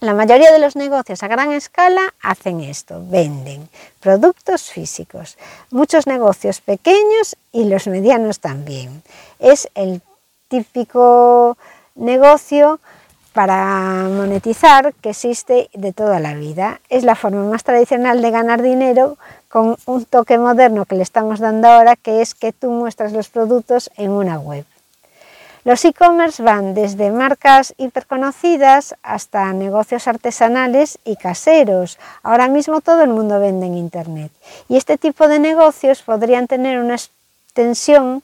La 0.00 0.12
mayoría 0.12 0.52
de 0.52 0.58
los 0.58 0.76
negocios 0.76 1.22
a 1.22 1.28
gran 1.28 1.52
escala 1.52 2.12
hacen 2.22 2.60
esto, 2.60 3.02
venden 3.02 3.66
productos 3.98 4.70
físicos. 4.70 5.38
Muchos 5.70 6.06
negocios 6.06 6.60
pequeños 6.60 7.34
y 7.50 7.64
los 7.64 7.86
medianos 7.86 8.40
también. 8.40 9.02
Es 9.38 9.70
el 9.74 10.02
típico 10.48 11.56
negocio 11.94 12.78
para 13.32 14.04
monetizar 14.10 14.92
que 15.00 15.10
existe 15.10 15.70
de 15.72 15.94
toda 15.94 16.20
la 16.20 16.34
vida. 16.34 16.82
Es 16.90 17.02
la 17.02 17.14
forma 17.14 17.44
más 17.44 17.64
tradicional 17.64 18.20
de 18.20 18.30
ganar 18.30 18.60
dinero 18.60 19.16
con 19.48 19.76
un 19.86 20.04
toque 20.04 20.36
moderno 20.36 20.84
que 20.84 20.96
le 20.96 21.04
estamos 21.04 21.40
dando 21.40 21.68
ahora, 21.68 21.96
que 21.96 22.20
es 22.20 22.34
que 22.34 22.52
tú 22.52 22.70
muestras 22.70 23.14
los 23.14 23.30
productos 23.30 23.90
en 23.96 24.10
una 24.10 24.38
web. 24.38 24.66
Los 25.66 25.84
e-commerce 25.84 26.40
van 26.44 26.74
desde 26.74 27.10
marcas 27.10 27.74
hiperconocidas 27.76 28.94
hasta 29.02 29.52
negocios 29.52 30.06
artesanales 30.06 31.00
y 31.04 31.16
caseros. 31.16 31.98
Ahora 32.22 32.46
mismo 32.46 32.80
todo 32.80 33.02
el 33.02 33.10
mundo 33.10 33.40
vende 33.40 33.66
en 33.66 33.74
Internet. 33.74 34.30
Y 34.68 34.76
este 34.76 34.96
tipo 34.96 35.26
de 35.26 35.40
negocios 35.40 36.02
podrían 36.02 36.46
tener 36.46 36.78
una 36.78 36.94
extensión 36.94 38.22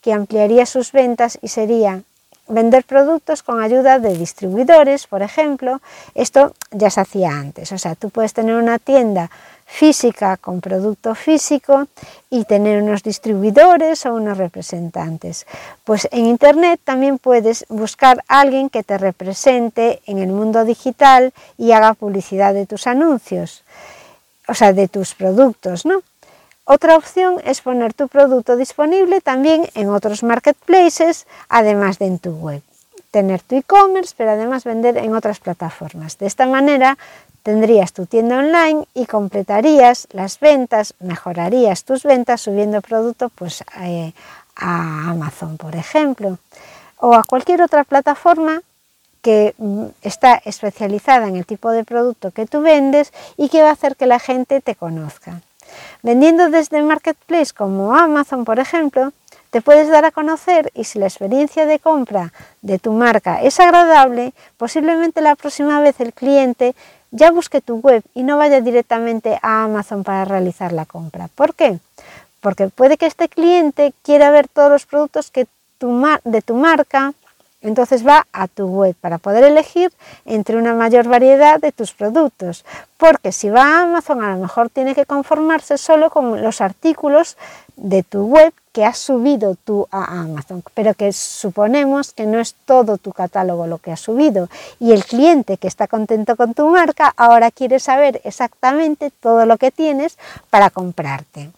que 0.00 0.14
ampliaría 0.14 0.64
sus 0.64 0.92
ventas 0.92 1.38
y 1.42 1.48
sería 1.48 2.00
vender 2.48 2.84
productos 2.84 3.42
con 3.42 3.60
ayuda 3.60 3.98
de 3.98 4.16
distribuidores, 4.16 5.06
por 5.06 5.20
ejemplo. 5.20 5.82
Esto 6.14 6.54
ya 6.70 6.88
se 6.88 7.02
hacía 7.02 7.28
antes. 7.28 7.72
O 7.72 7.76
sea, 7.76 7.94
tú 7.94 8.08
puedes 8.08 8.32
tener 8.32 8.54
una 8.54 8.78
tienda 8.78 9.30
física 9.70 10.36
con 10.36 10.60
producto 10.60 11.14
físico 11.14 11.86
y 12.28 12.44
tener 12.44 12.82
unos 12.82 13.04
distribuidores 13.04 14.04
o 14.04 14.14
unos 14.14 14.36
representantes. 14.36 15.46
Pues 15.84 16.08
en 16.10 16.26
Internet 16.26 16.80
también 16.82 17.18
puedes 17.18 17.64
buscar 17.68 18.22
a 18.26 18.40
alguien 18.40 18.68
que 18.68 18.82
te 18.82 18.98
represente 18.98 20.02
en 20.06 20.18
el 20.18 20.28
mundo 20.28 20.64
digital 20.64 21.32
y 21.56 21.70
haga 21.70 21.94
publicidad 21.94 22.52
de 22.52 22.66
tus 22.66 22.88
anuncios, 22.88 23.62
o 24.48 24.54
sea, 24.54 24.72
de 24.72 24.88
tus 24.88 25.14
productos, 25.14 25.86
¿no? 25.86 26.02
Otra 26.64 26.96
opción 26.96 27.36
es 27.44 27.62
poner 27.62 27.94
tu 27.94 28.08
producto 28.08 28.56
disponible 28.56 29.20
también 29.20 29.68
en 29.74 29.88
otros 29.88 30.22
marketplaces, 30.22 31.26
además 31.48 31.98
de 31.98 32.06
en 32.06 32.18
tu 32.18 32.32
web. 32.32 32.62
Tener 33.10 33.40
tu 33.40 33.56
e-commerce, 33.56 34.14
pero 34.16 34.32
además 34.32 34.64
vender 34.64 34.96
en 34.96 35.14
otras 35.14 35.40
plataformas. 35.40 36.18
De 36.18 36.26
esta 36.26 36.46
manera 36.46 36.96
Tendrías 37.42 37.92
tu 37.92 38.06
tienda 38.06 38.38
online 38.38 38.86
y 38.94 39.06
completarías 39.06 40.08
las 40.12 40.38
ventas, 40.40 40.94
mejorarías 41.00 41.84
tus 41.84 42.02
ventas 42.02 42.42
subiendo 42.42 42.82
producto 42.82 43.30
pues, 43.30 43.64
eh, 43.80 44.12
a 44.56 45.10
Amazon, 45.10 45.56
por 45.56 45.74
ejemplo, 45.74 46.38
o 46.98 47.14
a 47.14 47.24
cualquier 47.24 47.62
otra 47.62 47.84
plataforma 47.84 48.60
que 49.22 49.54
mm, 49.58 49.86
está 50.02 50.40
especializada 50.44 51.28
en 51.28 51.36
el 51.36 51.46
tipo 51.46 51.70
de 51.70 51.84
producto 51.84 52.30
que 52.30 52.46
tú 52.46 52.60
vendes 52.60 53.12
y 53.36 53.48
que 53.48 53.62
va 53.62 53.70
a 53.70 53.72
hacer 53.72 53.96
que 53.96 54.06
la 54.06 54.18
gente 54.18 54.60
te 54.60 54.74
conozca. 54.74 55.40
Vendiendo 56.02 56.50
desde 56.50 56.82
Marketplace 56.82 57.52
como 57.54 57.94
Amazon, 57.94 58.44
por 58.44 58.58
ejemplo, 58.58 59.12
te 59.50 59.60
puedes 59.60 59.88
dar 59.88 60.04
a 60.04 60.12
conocer 60.12 60.70
y 60.74 60.84
si 60.84 60.98
la 60.98 61.06
experiencia 61.06 61.66
de 61.66 61.78
compra 61.78 62.32
de 62.62 62.78
tu 62.78 62.92
marca 62.92 63.42
es 63.42 63.58
agradable, 63.60 64.32
posiblemente 64.56 65.20
la 65.20 65.36
próxima 65.36 65.80
vez 65.80 66.00
el 66.00 66.12
cliente 66.12 66.74
ya 67.10 67.30
busque 67.30 67.60
tu 67.60 67.76
web 67.76 68.02
y 68.14 68.22
no 68.22 68.36
vaya 68.36 68.60
directamente 68.60 69.38
a 69.42 69.64
Amazon 69.64 70.04
para 70.04 70.24
realizar 70.24 70.72
la 70.72 70.84
compra. 70.84 71.28
¿Por 71.34 71.54
qué? 71.54 71.78
Porque 72.40 72.68
puede 72.68 72.96
que 72.96 73.06
este 73.06 73.28
cliente 73.28 73.92
quiera 74.02 74.30
ver 74.30 74.48
todos 74.48 74.70
los 74.70 74.86
productos 74.86 75.30
que 75.30 75.46
de 76.24 76.42
tu 76.42 76.54
marca, 76.54 77.14
entonces 77.62 78.06
va 78.06 78.26
a 78.32 78.48
tu 78.48 78.66
web 78.66 78.94
para 79.00 79.18
poder 79.18 79.44
elegir 79.44 79.92
entre 80.24 80.56
una 80.56 80.74
mayor 80.74 81.08
variedad 81.08 81.58
de 81.60 81.72
tus 81.72 81.92
productos. 81.92 82.64
Porque 82.96 83.32
si 83.32 83.48
va 83.48 83.62
a 83.62 83.82
Amazon 83.82 84.22
a 84.22 84.32
lo 84.32 84.38
mejor 84.38 84.68
tiene 84.68 84.94
que 84.94 85.06
conformarse 85.06 85.78
solo 85.78 86.10
con 86.10 86.42
los 86.42 86.60
artículos 86.60 87.36
de 87.80 88.02
tu 88.02 88.26
web 88.26 88.52
que 88.72 88.84
has 88.84 88.98
subido 88.98 89.56
tú 89.56 89.88
a 89.90 90.20
Amazon, 90.20 90.62
pero 90.74 90.94
que 90.94 91.12
suponemos 91.12 92.12
que 92.12 92.26
no 92.26 92.38
es 92.38 92.54
todo 92.66 92.98
tu 92.98 93.12
catálogo 93.12 93.66
lo 93.66 93.78
que 93.78 93.90
has 93.90 94.00
subido 94.00 94.48
y 94.78 94.92
el 94.92 95.04
cliente 95.04 95.56
que 95.56 95.66
está 95.66 95.88
contento 95.88 96.36
con 96.36 96.54
tu 96.54 96.68
marca 96.68 97.12
ahora 97.16 97.50
quiere 97.50 97.80
saber 97.80 98.20
exactamente 98.24 99.10
todo 99.10 99.46
lo 99.46 99.56
que 99.56 99.70
tienes 99.70 100.18
para 100.50 100.70
comprarte. 100.70 101.50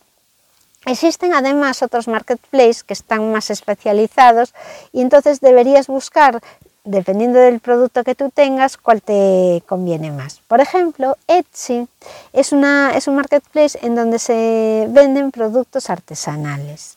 Existen 0.87 1.35
además 1.35 1.83
otros 1.83 2.09
marketplaces 2.09 2.83
que 2.83 2.95
están 2.95 3.31
más 3.31 3.51
especializados 3.51 4.55
y 4.93 5.01
entonces 5.01 5.41
deberías 5.41 5.87
buscar 5.87 6.41
dependiendo 6.85 7.39
del 7.39 7.61
producto 7.61 8.05
que 8.05 8.15
tú 8.15 8.31
tengas, 8.31 8.77
cuál 8.77 9.03
te 9.03 9.63
conviene 9.67 10.11
más. 10.11 10.41
Por 10.49 10.61
ejemplo, 10.61 11.17
Etsy 11.29 11.87
es, 12.33 12.53
una, 12.53 12.93
es 12.97 13.07
un 13.07 13.17
marketplace 13.17 13.79
en 13.83 13.95
donde 13.95 14.19
se 14.19 14.87
venden 14.91 15.31
productos 15.31 15.91
artesanales. 15.91 16.97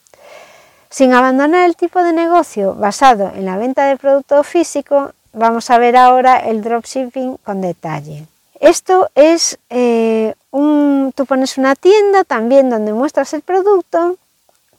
Sin 0.89 1.13
abandonar 1.13 1.65
el 1.65 1.75
tipo 1.75 2.01
de 2.03 2.13
negocio 2.13 2.73
basado 2.73 3.31
en 3.35 3.45
la 3.45 3.57
venta 3.57 3.85
de 3.85 3.97
producto 3.97 4.43
físico, 4.43 5.11
vamos 5.33 5.69
a 5.69 5.77
ver 5.77 5.97
ahora 5.97 6.37
el 6.39 6.61
dropshipping 6.61 7.37
con 7.37 7.61
detalle. 7.61 8.25
Esto 8.59 9.09
es 9.15 9.59
eh, 9.69 10.33
un, 10.51 11.11
tú 11.13 11.25
pones 11.25 11.57
una 11.57 11.75
tienda 11.75 12.23
también 12.23 12.69
donde 12.69 12.93
muestras 12.93 13.33
el 13.33 13.41
producto 13.41 14.17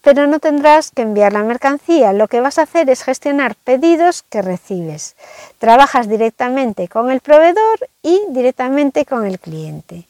pero 0.07 0.29
no 0.29 0.39
tendrás 0.39 0.93
que 0.93 1.03
enviar 1.03 1.33
la 1.33 1.43
mercancía. 1.43 2.13
Lo 2.13 2.29
que 2.29 2.41
vas 2.41 2.61
a 2.61 2.63
hacer 2.63 2.89
es 2.91 3.03
gestionar 3.03 3.57
pedidos 3.57 4.23
que 4.23 4.41
recibes. 4.41 5.17
Trabajas 5.59 6.09
directamente 6.09 6.87
con 6.87 7.11
el 7.11 7.19
proveedor 7.19 7.89
y 8.05 8.21
directamente 8.29 9.05
con 9.05 9.27
el 9.27 9.41
cliente. 9.41 10.07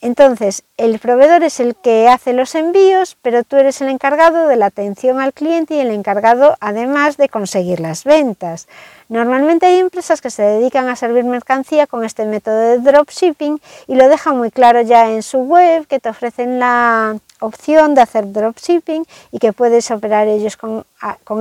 Entonces, 0.00 0.64
el 0.76 0.98
proveedor 0.98 1.44
es 1.44 1.60
el 1.60 1.76
que 1.76 2.08
hace 2.08 2.32
los 2.32 2.56
envíos, 2.56 3.16
pero 3.22 3.44
tú 3.44 3.54
eres 3.54 3.80
el 3.80 3.88
encargado 3.88 4.48
de 4.48 4.56
la 4.56 4.66
atención 4.66 5.20
al 5.20 5.32
cliente 5.32 5.74
y 5.74 5.78
el 5.80 5.92
encargado 5.92 6.56
además 6.58 7.16
de 7.16 7.28
conseguir 7.28 7.78
las 7.78 8.02
ventas. 8.02 8.66
Normalmente 9.08 9.66
hay 9.66 9.78
empresas 9.78 10.20
que 10.20 10.30
se 10.30 10.42
dedican 10.42 10.88
a 10.88 10.96
servir 10.96 11.22
mercancía 11.22 11.86
con 11.86 12.04
este 12.04 12.24
método 12.24 12.58
de 12.58 12.78
dropshipping 12.78 13.60
y 13.86 13.94
lo 13.94 14.08
dejan 14.08 14.36
muy 14.38 14.50
claro 14.50 14.80
ya 14.80 15.08
en 15.08 15.22
su 15.22 15.38
web, 15.38 15.86
que 15.86 16.00
te 16.00 16.08
ofrecen 16.08 16.58
la 16.58 17.16
opción 17.40 17.94
de 17.94 18.02
hacer 18.02 18.32
dropshipping 18.32 19.04
y 19.32 19.38
que 19.38 19.52
puedes 19.52 19.90
operar 19.90 20.28
ellos 20.28 20.56
con, 20.56 20.84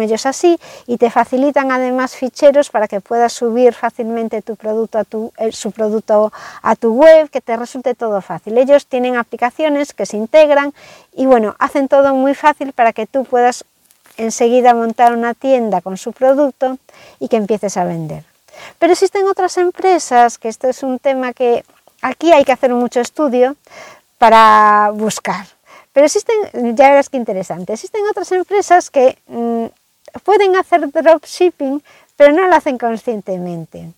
ellos 0.01 0.25
así 0.25 0.59
y 0.85 0.97
te 0.97 1.09
facilitan 1.09 1.71
además 1.71 2.15
ficheros 2.15 2.69
para 2.69 2.87
que 2.87 3.01
puedas 3.01 3.33
subir 3.33 3.73
fácilmente 3.73 4.41
tu 4.41 4.55
producto 4.55 4.99
a 4.99 5.03
tu, 5.03 5.31
eh, 5.37 5.51
su 5.51 5.71
producto 5.71 6.31
a 6.61 6.75
tu 6.75 6.93
web, 6.93 7.29
que 7.29 7.41
te 7.41 7.55
resulte 7.55 7.95
todo 7.95 8.21
fácil. 8.21 8.57
Ellos 8.57 8.85
tienen 8.85 9.15
aplicaciones 9.15 9.93
que 9.93 10.05
se 10.05 10.17
integran 10.17 10.73
y 11.13 11.25
bueno, 11.25 11.55
hacen 11.59 11.87
todo 11.87 12.13
muy 12.13 12.35
fácil 12.35 12.73
para 12.73 12.93
que 12.93 13.07
tú 13.07 13.25
puedas 13.25 13.65
enseguida 14.17 14.73
montar 14.73 15.13
una 15.13 15.33
tienda 15.33 15.81
con 15.81 15.97
su 15.97 16.11
producto 16.11 16.77
y 17.19 17.27
que 17.27 17.37
empieces 17.37 17.77
a 17.77 17.83
vender. 17.83 18.23
Pero 18.79 18.93
existen 18.93 19.27
otras 19.27 19.57
empresas, 19.57 20.37
que 20.37 20.49
esto 20.49 20.67
es 20.67 20.83
un 20.83 20.99
tema 20.99 21.33
que 21.33 21.63
aquí 22.01 22.31
hay 22.31 22.43
que 22.43 22.51
hacer 22.51 22.73
mucho 22.73 22.99
estudio 22.99 23.55
para 24.17 24.91
buscar 24.93 25.45
pero 25.97 26.05
existen, 26.05 26.75
ya 26.75 26.91
verás 26.91 27.09
que 27.09 27.17
interesante, 27.17 27.73
existen 27.73 28.03
otras 28.07 28.31
empresas 28.31 28.91
que 28.91 29.17
mm, 29.25 29.65
pueden 30.23 30.55
hacer 30.55 30.91
dropshipping, 30.91 31.81
pero 32.15 32.33
no 32.33 32.47
lo 32.47 32.55
hacen 32.55 32.77
conscientemente. 32.77 33.93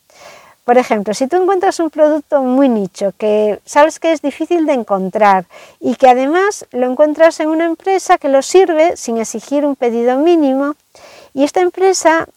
Por 0.64 0.78
ejemplo, 0.78 1.14
si 1.14 1.28
tú 1.28 1.36
encuentras 1.36 1.78
un 1.82 1.90
producto 1.90 2.42
muy 2.42 2.70
nicho 2.70 3.12
que 3.18 3.60
sabes 3.66 4.00
que 4.00 4.14
es 4.14 4.22
difícil 4.22 4.66
de 4.66 4.76
encontrar 4.76 5.44
y 5.82 5.96
que 5.96 6.08
además 6.08 6.66
lo 6.72 6.90
encuentras 6.90 7.42
en 7.42 7.50
una 7.50 7.66
empresa 7.66 8.18
que 8.18 8.30
lo 8.30 8.44
sirve 8.44 8.96
sin 8.96 9.18
exigir 9.18 9.66
un 9.66 9.76
pedido 9.76 10.20
mínimo 10.20 10.76
y 11.34 11.44
esta 11.44 11.60
empresa 11.60 12.30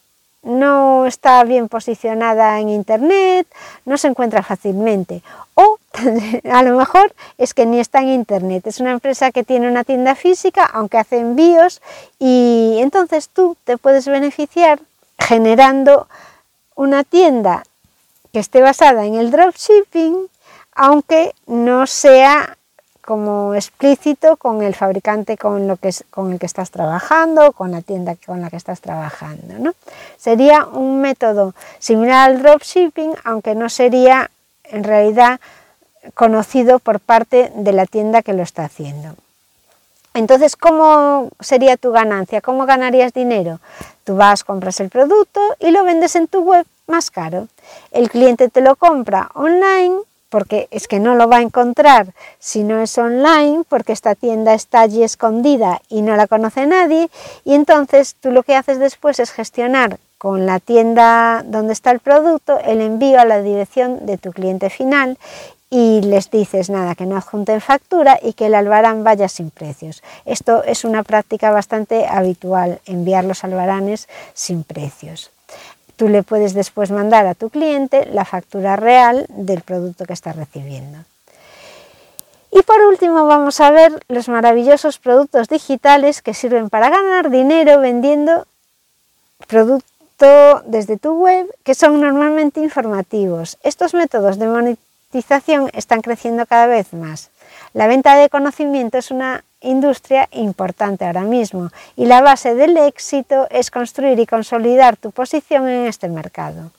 no 0.42 1.07
está 1.07 1.44
bien 1.44 1.68
posicionada 1.68 2.59
en 2.59 2.68
Internet, 2.68 3.46
no 3.85 3.96
se 3.96 4.09
encuentra 4.09 4.42
fácilmente. 4.42 5.22
O 5.55 5.79
a 6.51 6.63
lo 6.63 6.77
mejor 6.77 7.15
es 7.39 7.55
que 7.55 7.67
ni 7.67 7.81
está 7.81 8.01
en 8.01 8.09
Internet, 8.09 8.67
es 8.67 8.81
una 8.81 8.93
empresa 8.93 9.31
que 9.31 9.45
tiene 9.45 9.69
una 9.69 9.85
tienda 9.85 10.15
física, 10.15 10.65
aunque 10.65 10.99
hace 10.99 11.19
envíos, 11.19 11.83
y 12.19 12.79
entonces 12.81 13.29
tú 13.29 13.57
te 13.65 13.79
puedes 13.79 14.07
beneficiar 14.07 14.81
generando 15.19 16.09
una 16.75 17.05
tienda 17.05 17.65
que 18.33 18.39
esté 18.39 18.63
basada 18.63 19.05
en 19.05 19.15
el 19.15 19.31
dropshipping, 19.31 20.29
aunque 20.75 21.35
no 21.47 21.87
sea 21.87 22.57
como 23.05 23.55
explícito 23.55 24.37
con 24.37 24.63
el 24.63 24.75
fabricante 24.75 25.37
con, 25.37 25.67
lo 25.67 25.77
que 25.77 25.89
es, 25.89 26.05
con 26.11 26.33
el 26.33 26.39
que 26.39 26.47
estás 26.47 26.71
trabajando, 26.71 27.53
con 27.53 27.73
la 27.73 27.83
tienda 27.83 28.15
con 28.25 28.41
la 28.41 28.49
que 28.49 28.57
estás 28.57 28.81
trabajando. 28.81 29.59
¿no? 29.59 29.75
Sería 30.17 30.67
un 30.67 31.01
método 31.01 31.55
similar 31.79 32.31
al 32.31 32.43
dropshipping, 32.43 33.15
aunque 33.25 33.55
no 33.55 33.69
sería 33.69 34.31
en 34.65 34.85
realidad 34.85 35.41
conocido 36.15 36.79
por 36.79 37.01
parte 37.01 37.53
de 37.55 37.73
la 37.73 37.87
tienda 37.87 38.23
que 38.23 38.33
lo 38.33 38.43
está 38.43 38.65
haciendo. 38.65 39.15
Entonces, 40.15 40.57
¿cómo 40.57 41.31
sería 41.41 41.77
tu 41.77 41.91
ganancia? 41.91 42.41
¿Cómo 42.41 42.67
ganarías 42.67 43.15
dinero? 43.15 43.61
Tú 44.05 44.17
vas, 44.17 44.45
compras 44.45 44.81
el 44.81 44.91
producto 44.91 45.41
y 45.59 45.71
lo 45.71 45.85
vendes 45.85 46.17
en 46.17 46.29
tu 46.29 46.43
web 46.43 46.67
más 46.87 47.11
caro. 47.11 47.49
El 47.93 48.11
cliente 48.11 48.49
te 48.49 48.61
lo 48.61 48.77
compra 48.77 49.31
online 49.35 49.97
porque 50.33 50.67
es 50.71 50.88
que 50.88 50.99
no 50.99 51.15
lo 51.15 51.29
va 51.29 51.37
a 51.37 51.43
encontrar 51.43 52.15
si 52.38 52.65
no 52.65 52.81
es 52.81 52.97
online, 52.97 53.65
porque 53.69 53.93
esta 53.93 54.15
tienda 54.15 54.55
está 54.55 54.81
allí 54.81 55.03
escondida 55.03 55.83
y 55.91 56.01
no 56.01 56.17
la 56.17 56.27
conoce 56.27 56.65
nadie, 56.65 57.11
y 57.45 57.53
entonces 57.53 58.17
tú 58.19 58.31
lo 58.31 58.43
que 58.43 58.57
haces 58.57 58.79
después 58.79 59.21
es 59.21 59.31
gestionar 59.31 59.99
con 60.17 60.47
la 60.47 60.59
tienda 60.59 61.43
donde 61.45 61.75
está 61.75 61.91
el 61.91 62.01
producto 62.01 62.59
el 62.61 62.81
envío 62.81 63.21
a 63.21 63.27
la 63.27 63.43
dirección 63.43 64.07
de 64.07 64.17
tu 64.17 64.33
cliente 64.33 64.71
final 64.71 65.19
y 65.73 66.03
les 66.03 66.31
dices 66.31 66.69
nada, 66.69 66.95
que 66.95 67.07
no 67.07 67.17
adjunten 67.17 67.63
factura 67.63 68.19
y 68.23 68.35
que 68.35 68.45
el 68.45 68.55
albarán 68.55 69.05
vaya 69.05 69.27
sin 69.27 69.51
precios. 69.51 70.03
Esto 70.27 70.63
es 70.65 70.85
una 70.85 71.03
práctica 71.03 71.51
bastante 71.51 72.07
habitual, 72.07 72.83
enviar 72.85 73.25
los 73.25 73.43
albaranes 73.43 74.07
sin 74.35 74.65
precios. 74.65 75.31
Tú 75.97 76.11
le 76.11 76.23
puedes 76.23 76.53
después 76.53 76.91
mandar 76.91 77.27
a 77.27 77.35
tu 77.35 77.49
cliente 77.49 78.05
la 78.05 78.27
factura 78.27 78.77
real 78.77 79.25
del 79.31 79.63
producto 79.63 80.05
que 80.05 80.13
está 80.13 80.35
recibiendo. 80.35 80.99
Y 82.51 82.61
por 82.65 82.83
último 82.83 83.25
vamos 83.25 83.59
a 83.61 83.71
ver 83.71 83.99
los 84.09 84.29
maravillosos 84.29 84.99
productos 84.99 85.49
digitales 85.49 86.21
que 86.21 86.35
sirven 86.35 86.69
para 86.69 86.91
ganar 86.91 87.31
dinero 87.31 87.81
vendiendo 87.81 88.47
producto 89.49 90.63
desde 90.67 90.99
tu 90.99 91.15
web 91.15 91.51
que 91.65 91.75
son 91.75 91.99
normalmente 91.99 92.61
informativos. 92.61 93.57
Estos 93.63 93.95
métodos 93.95 94.39
de 94.39 94.49
están 95.18 96.03
creciendo 96.03 96.46
cada 96.46 96.66
vez 96.66 96.92
más. 96.92 97.31
La 97.75 97.87
venta 97.87 98.16
de 98.16 98.29
conocimiento 98.29 98.98
es 98.98 99.11
una 99.11 99.44
industria 99.61 100.29
importante 100.33 101.05
ahora 101.05 101.22
mismo 101.22 101.70
y 101.96 102.07
la 102.07 102.20
base 102.20 102.55
del 102.55 102.77
éxito 102.77 103.46
es 103.51 103.70
construir 103.70 104.18
y 104.18 104.27
consolidar 104.27 104.96
tu 104.96 105.11
posición 105.11 105.68
en 105.68 105.87
este 105.87 106.09
mercado. 106.09 106.70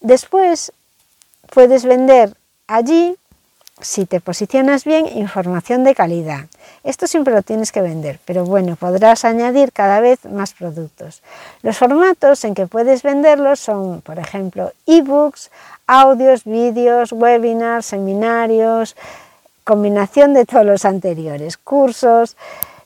Después 0.00 0.72
puedes 1.50 1.84
vender 1.84 2.34
allí, 2.66 3.16
si 3.82 4.06
te 4.06 4.20
posicionas 4.20 4.84
bien, 4.84 5.06
información 5.06 5.84
de 5.84 5.94
calidad. 5.94 6.46
Esto 6.84 7.06
siempre 7.06 7.34
lo 7.34 7.42
tienes 7.42 7.72
que 7.72 7.82
vender, 7.82 8.18
pero 8.24 8.44
bueno, 8.44 8.76
podrás 8.76 9.24
añadir 9.24 9.72
cada 9.72 10.00
vez 10.00 10.24
más 10.24 10.54
productos. 10.54 11.22
Los 11.62 11.78
formatos 11.78 12.44
en 12.44 12.54
que 12.54 12.66
puedes 12.66 13.02
venderlos 13.02 13.60
son, 13.60 14.00
por 14.00 14.18
ejemplo, 14.18 14.72
ebooks, 14.86 15.50
audios, 15.86 16.44
vídeos, 16.44 17.12
webinars, 17.12 17.86
seminarios, 17.86 18.96
combinación 19.64 20.34
de 20.34 20.46
todos 20.46 20.64
los 20.64 20.84
anteriores, 20.84 21.56
cursos. 21.56 22.36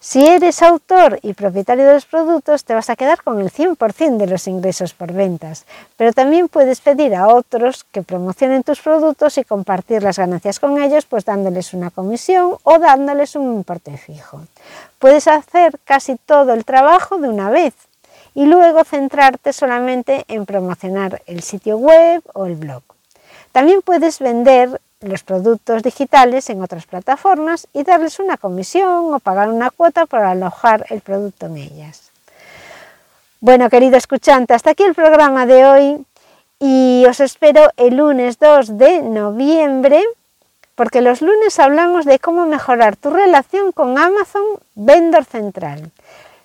Si 0.08 0.24
eres 0.24 0.62
autor 0.62 1.18
y 1.22 1.34
propietario 1.34 1.84
de 1.84 1.94
los 1.94 2.06
productos, 2.06 2.62
te 2.62 2.74
vas 2.74 2.88
a 2.90 2.94
quedar 2.94 3.24
con 3.24 3.40
el 3.40 3.50
100% 3.50 4.18
de 4.18 4.28
los 4.28 4.46
ingresos 4.46 4.94
por 4.94 5.12
ventas, 5.12 5.66
pero 5.96 6.12
también 6.12 6.46
puedes 6.46 6.80
pedir 6.80 7.16
a 7.16 7.26
otros 7.26 7.82
que 7.90 8.02
promocionen 8.02 8.62
tus 8.62 8.80
productos 8.80 9.36
y 9.36 9.42
compartir 9.42 10.04
las 10.04 10.16
ganancias 10.20 10.60
con 10.60 10.80
ellos, 10.80 11.06
pues 11.06 11.24
dándoles 11.24 11.74
una 11.74 11.90
comisión 11.90 12.56
o 12.62 12.78
dándoles 12.78 13.34
un 13.34 13.52
importe 13.56 13.98
fijo. 13.98 14.42
Puedes 15.00 15.26
hacer 15.26 15.80
casi 15.82 16.14
todo 16.14 16.52
el 16.52 16.64
trabajo 16.64 17.18
de 17.18 17.28
una 17.28 17.50
vez 17.50 17.74
y 18.32 18.46
luego 18.46 18.84
centrarte 18.84 19.52
solamente 19.52 20.24
en 20.28 20.46
promocionar 20.46 21.20
el 21.26 21.42
sitio 21.42 21.78
web 21.78 22.22
o 22.32 22.46
el 22.46 22.54
blog. 22.54 22.84
También 23.50 23.82
puedes 23.82 24.20
vender 24.20 24.80
los 25.00 25.22
productos 25.22 25.82
digitales 25.82 26.48
en 26.50 26.62
otras 26.62 26.86
plataformas 26.86 27.68
y 27.72 27.84
darles 27.84 28.18
una 28.18 28.36
comisión 28.36 29.12
o 29.12 29.18
pagar 29.20 29.48
una 29.48 29.70
cuota 29.70 30.06
por 30.06 30.20
alojar 30.20 30.86
el 30.90 31.00
producto 31.00 31.46
en 31.46 31.58
ellas. 31.58 32.10
Bueno, 33.40 33.68
querido 33.68 33.96
escuchante, 33.96 34.54
hasta 34.54 34.70
aquí 34.70 34.82
el 34.82 34.94
programa 34.94 35.44
de 35.44 35.66
hoy 35.66 36.06
y 36.58 37.04
os 37.06 37.20
espero 37.20 37.70
el 37.76 37.96
lunes 37.96 38.38
2 38.38 38.78
de 38.78 39.02
noviembre 39.02 40.02
porque 40.74 41.00
los 41.00 41.22
lunes 41.22 41.58
hablamos 41.58 42.04
de 42.04 42.18
cómo 42.18 42.46
mejorar 42.46 42.96
tu 42.96 43.10
relación 43.10 43.72
con 43.72 43.98
Amazon 43.98 44.44
Vendor 44.74 45.24
Central. 45.24 45.90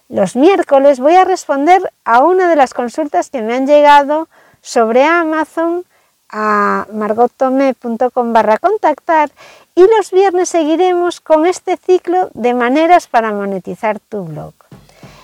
Los 0.09 0.35
miércoles 0.35 0.99
voy 0.99 1.15
a 1.15 1.25
responder 1.25 1.91
a 2.03 2.19
una 2.23 2.49
de 2.49 2.55
las 2.55 2.73
consultas 2.73 3.29
que 3.29 3.41
me 3.41 3.53
han 3.53 3.67
llegado 3.67 4.27
sobre 4.61 5.03
Amazon 5.05 5.85
a 6.31 6.87
margotome.com 6.91 8.33
barra 8.33 8.57
contactar 8.57 9.29
y 9.75 9.81
los 9.81 10.11
viernes 10.11 10.49
seguiremos 10.49 11.19
con 11.19 11.45
este 11.45 11.77
ciclo 11.77 12.29
de 12.33 12.53
maneras 12.53 13.07
para 13.07 13.31
monetizar 13.31 13.99
tu 13.99 14.25
blog. 14.25 14.53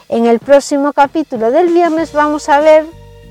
En 0.10 0.26
el 0.26 0.40
próximo 0.40 0.94
capítulo 0.94 1.52
del 1.52 1.68
viernes 1.70 2.14
vamos 2.14 2.50
a 2.50 2.60
ver 2.60 2.86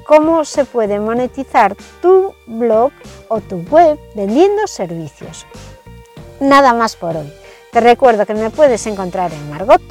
cómo 0.06 0.44
se 0.44 0.64
puede 0.64 1.00
monetizar 1.00 1.76
tu 2.00 2.32
blog 2.46 2.92
o 3.28 3.40
tu 3.40 3.56
web 3.70 3.98
vendiendo 4.14 4.66
servicios. 4.66 5.46
Nada 6.40 6.74
más 6.74 6.96
por 6.96 7.16
hoy. 7.16 7.32
Te 7.72 7.80
recuerdo 7.80 8.24
que 8.24 8.34
me 8.34 8.48
puedes 8.50 8.86
encontrar 8.86 9.32
en 9.32 9.50
Margot 9.50 9.82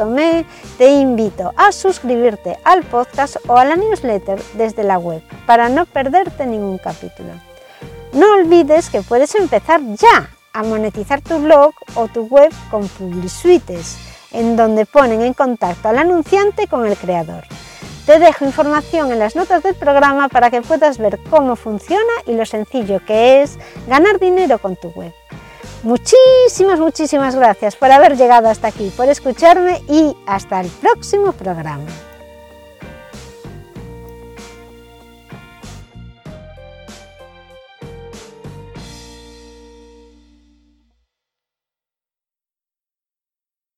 te 0.78 0.90
invito 0.90 1.54
a 1.56 1.72
suscribirte 1.72 2.58
al 2.64 2.84
podcast 2.84 3.38
o 3.48 3.58
a 3.58 3.66
la 3.66 3.76
newsletter 3.76 4.42
desde 4.54 4.84
la 4.84 4.98
web 4.98 5.22
para 5.46 5.70
no 5.70 5.86
perderte 5.86 6.48
ningún 6.48 6.80
capítulo. 6.80 7.30
No 8.16 8.32
olvides 8.32 8.90
que 8.90 9.02
puedes 9.02 9.36
empezar 9.36 9.82
ya 9.98 10.30
a 10.54 10.64
monetizar 10.64 11.20
tu 11.20 11.38
blog 11.38 11.74
o 11.96 12.08
tu 12.08 12.28
web 12.28 12.50
con 12.72 12.88
PubliSuites, 12.88 13.98
en 14.32 14.56
donde 14.56 14.86
ponen 14.86 15.22
en 15.22 15.34
contacto 15.34 15.90
al 15.90 15.98
anunciante 15.98 16.68
con 16.68 16.86
el 16.86 16.96
creador. 16.96 17.44
Te 18.06 18.18
dejo 18.18 18.46
información 18.46 19.12
en 19.12 19.20
las 19.20 19.36
notas 19.36 19.64
del 19.64 19.76
programa 19.76 20.30
para 20.30 20.50
que 20.50 20.62
puedas 20.62 20.98
ver 20.98 21.20
cómo 21.30 21.58
funciona 21.58 22.14
y 22.26 22.36
lo 22.36 22.46
sencillo 22.46 23.04
que 23.06 23.42
es 23.42 23.60
ganar 23.86 24.18
dinero 24.18 24.60
con 24.60 24.78
tu 24.78 24.92
web. 24.92 25.14
Muchísimas, 25.84 26.80
muchísimas 26.80 27.36
gracias 27.36 27.76
por 27.76 27.92
haber 27.92 28.16
llegado 28.16 28.48
hasta 28.48 28.70
aquí, 28.70 28.94
por 28.96 29.10
escucharme 29.10 29.82
y 29.90 30.16
hasta 30.26 30.62
el 30.62 30.70
próximo 30.70 31.34
programa. 31.34 31.84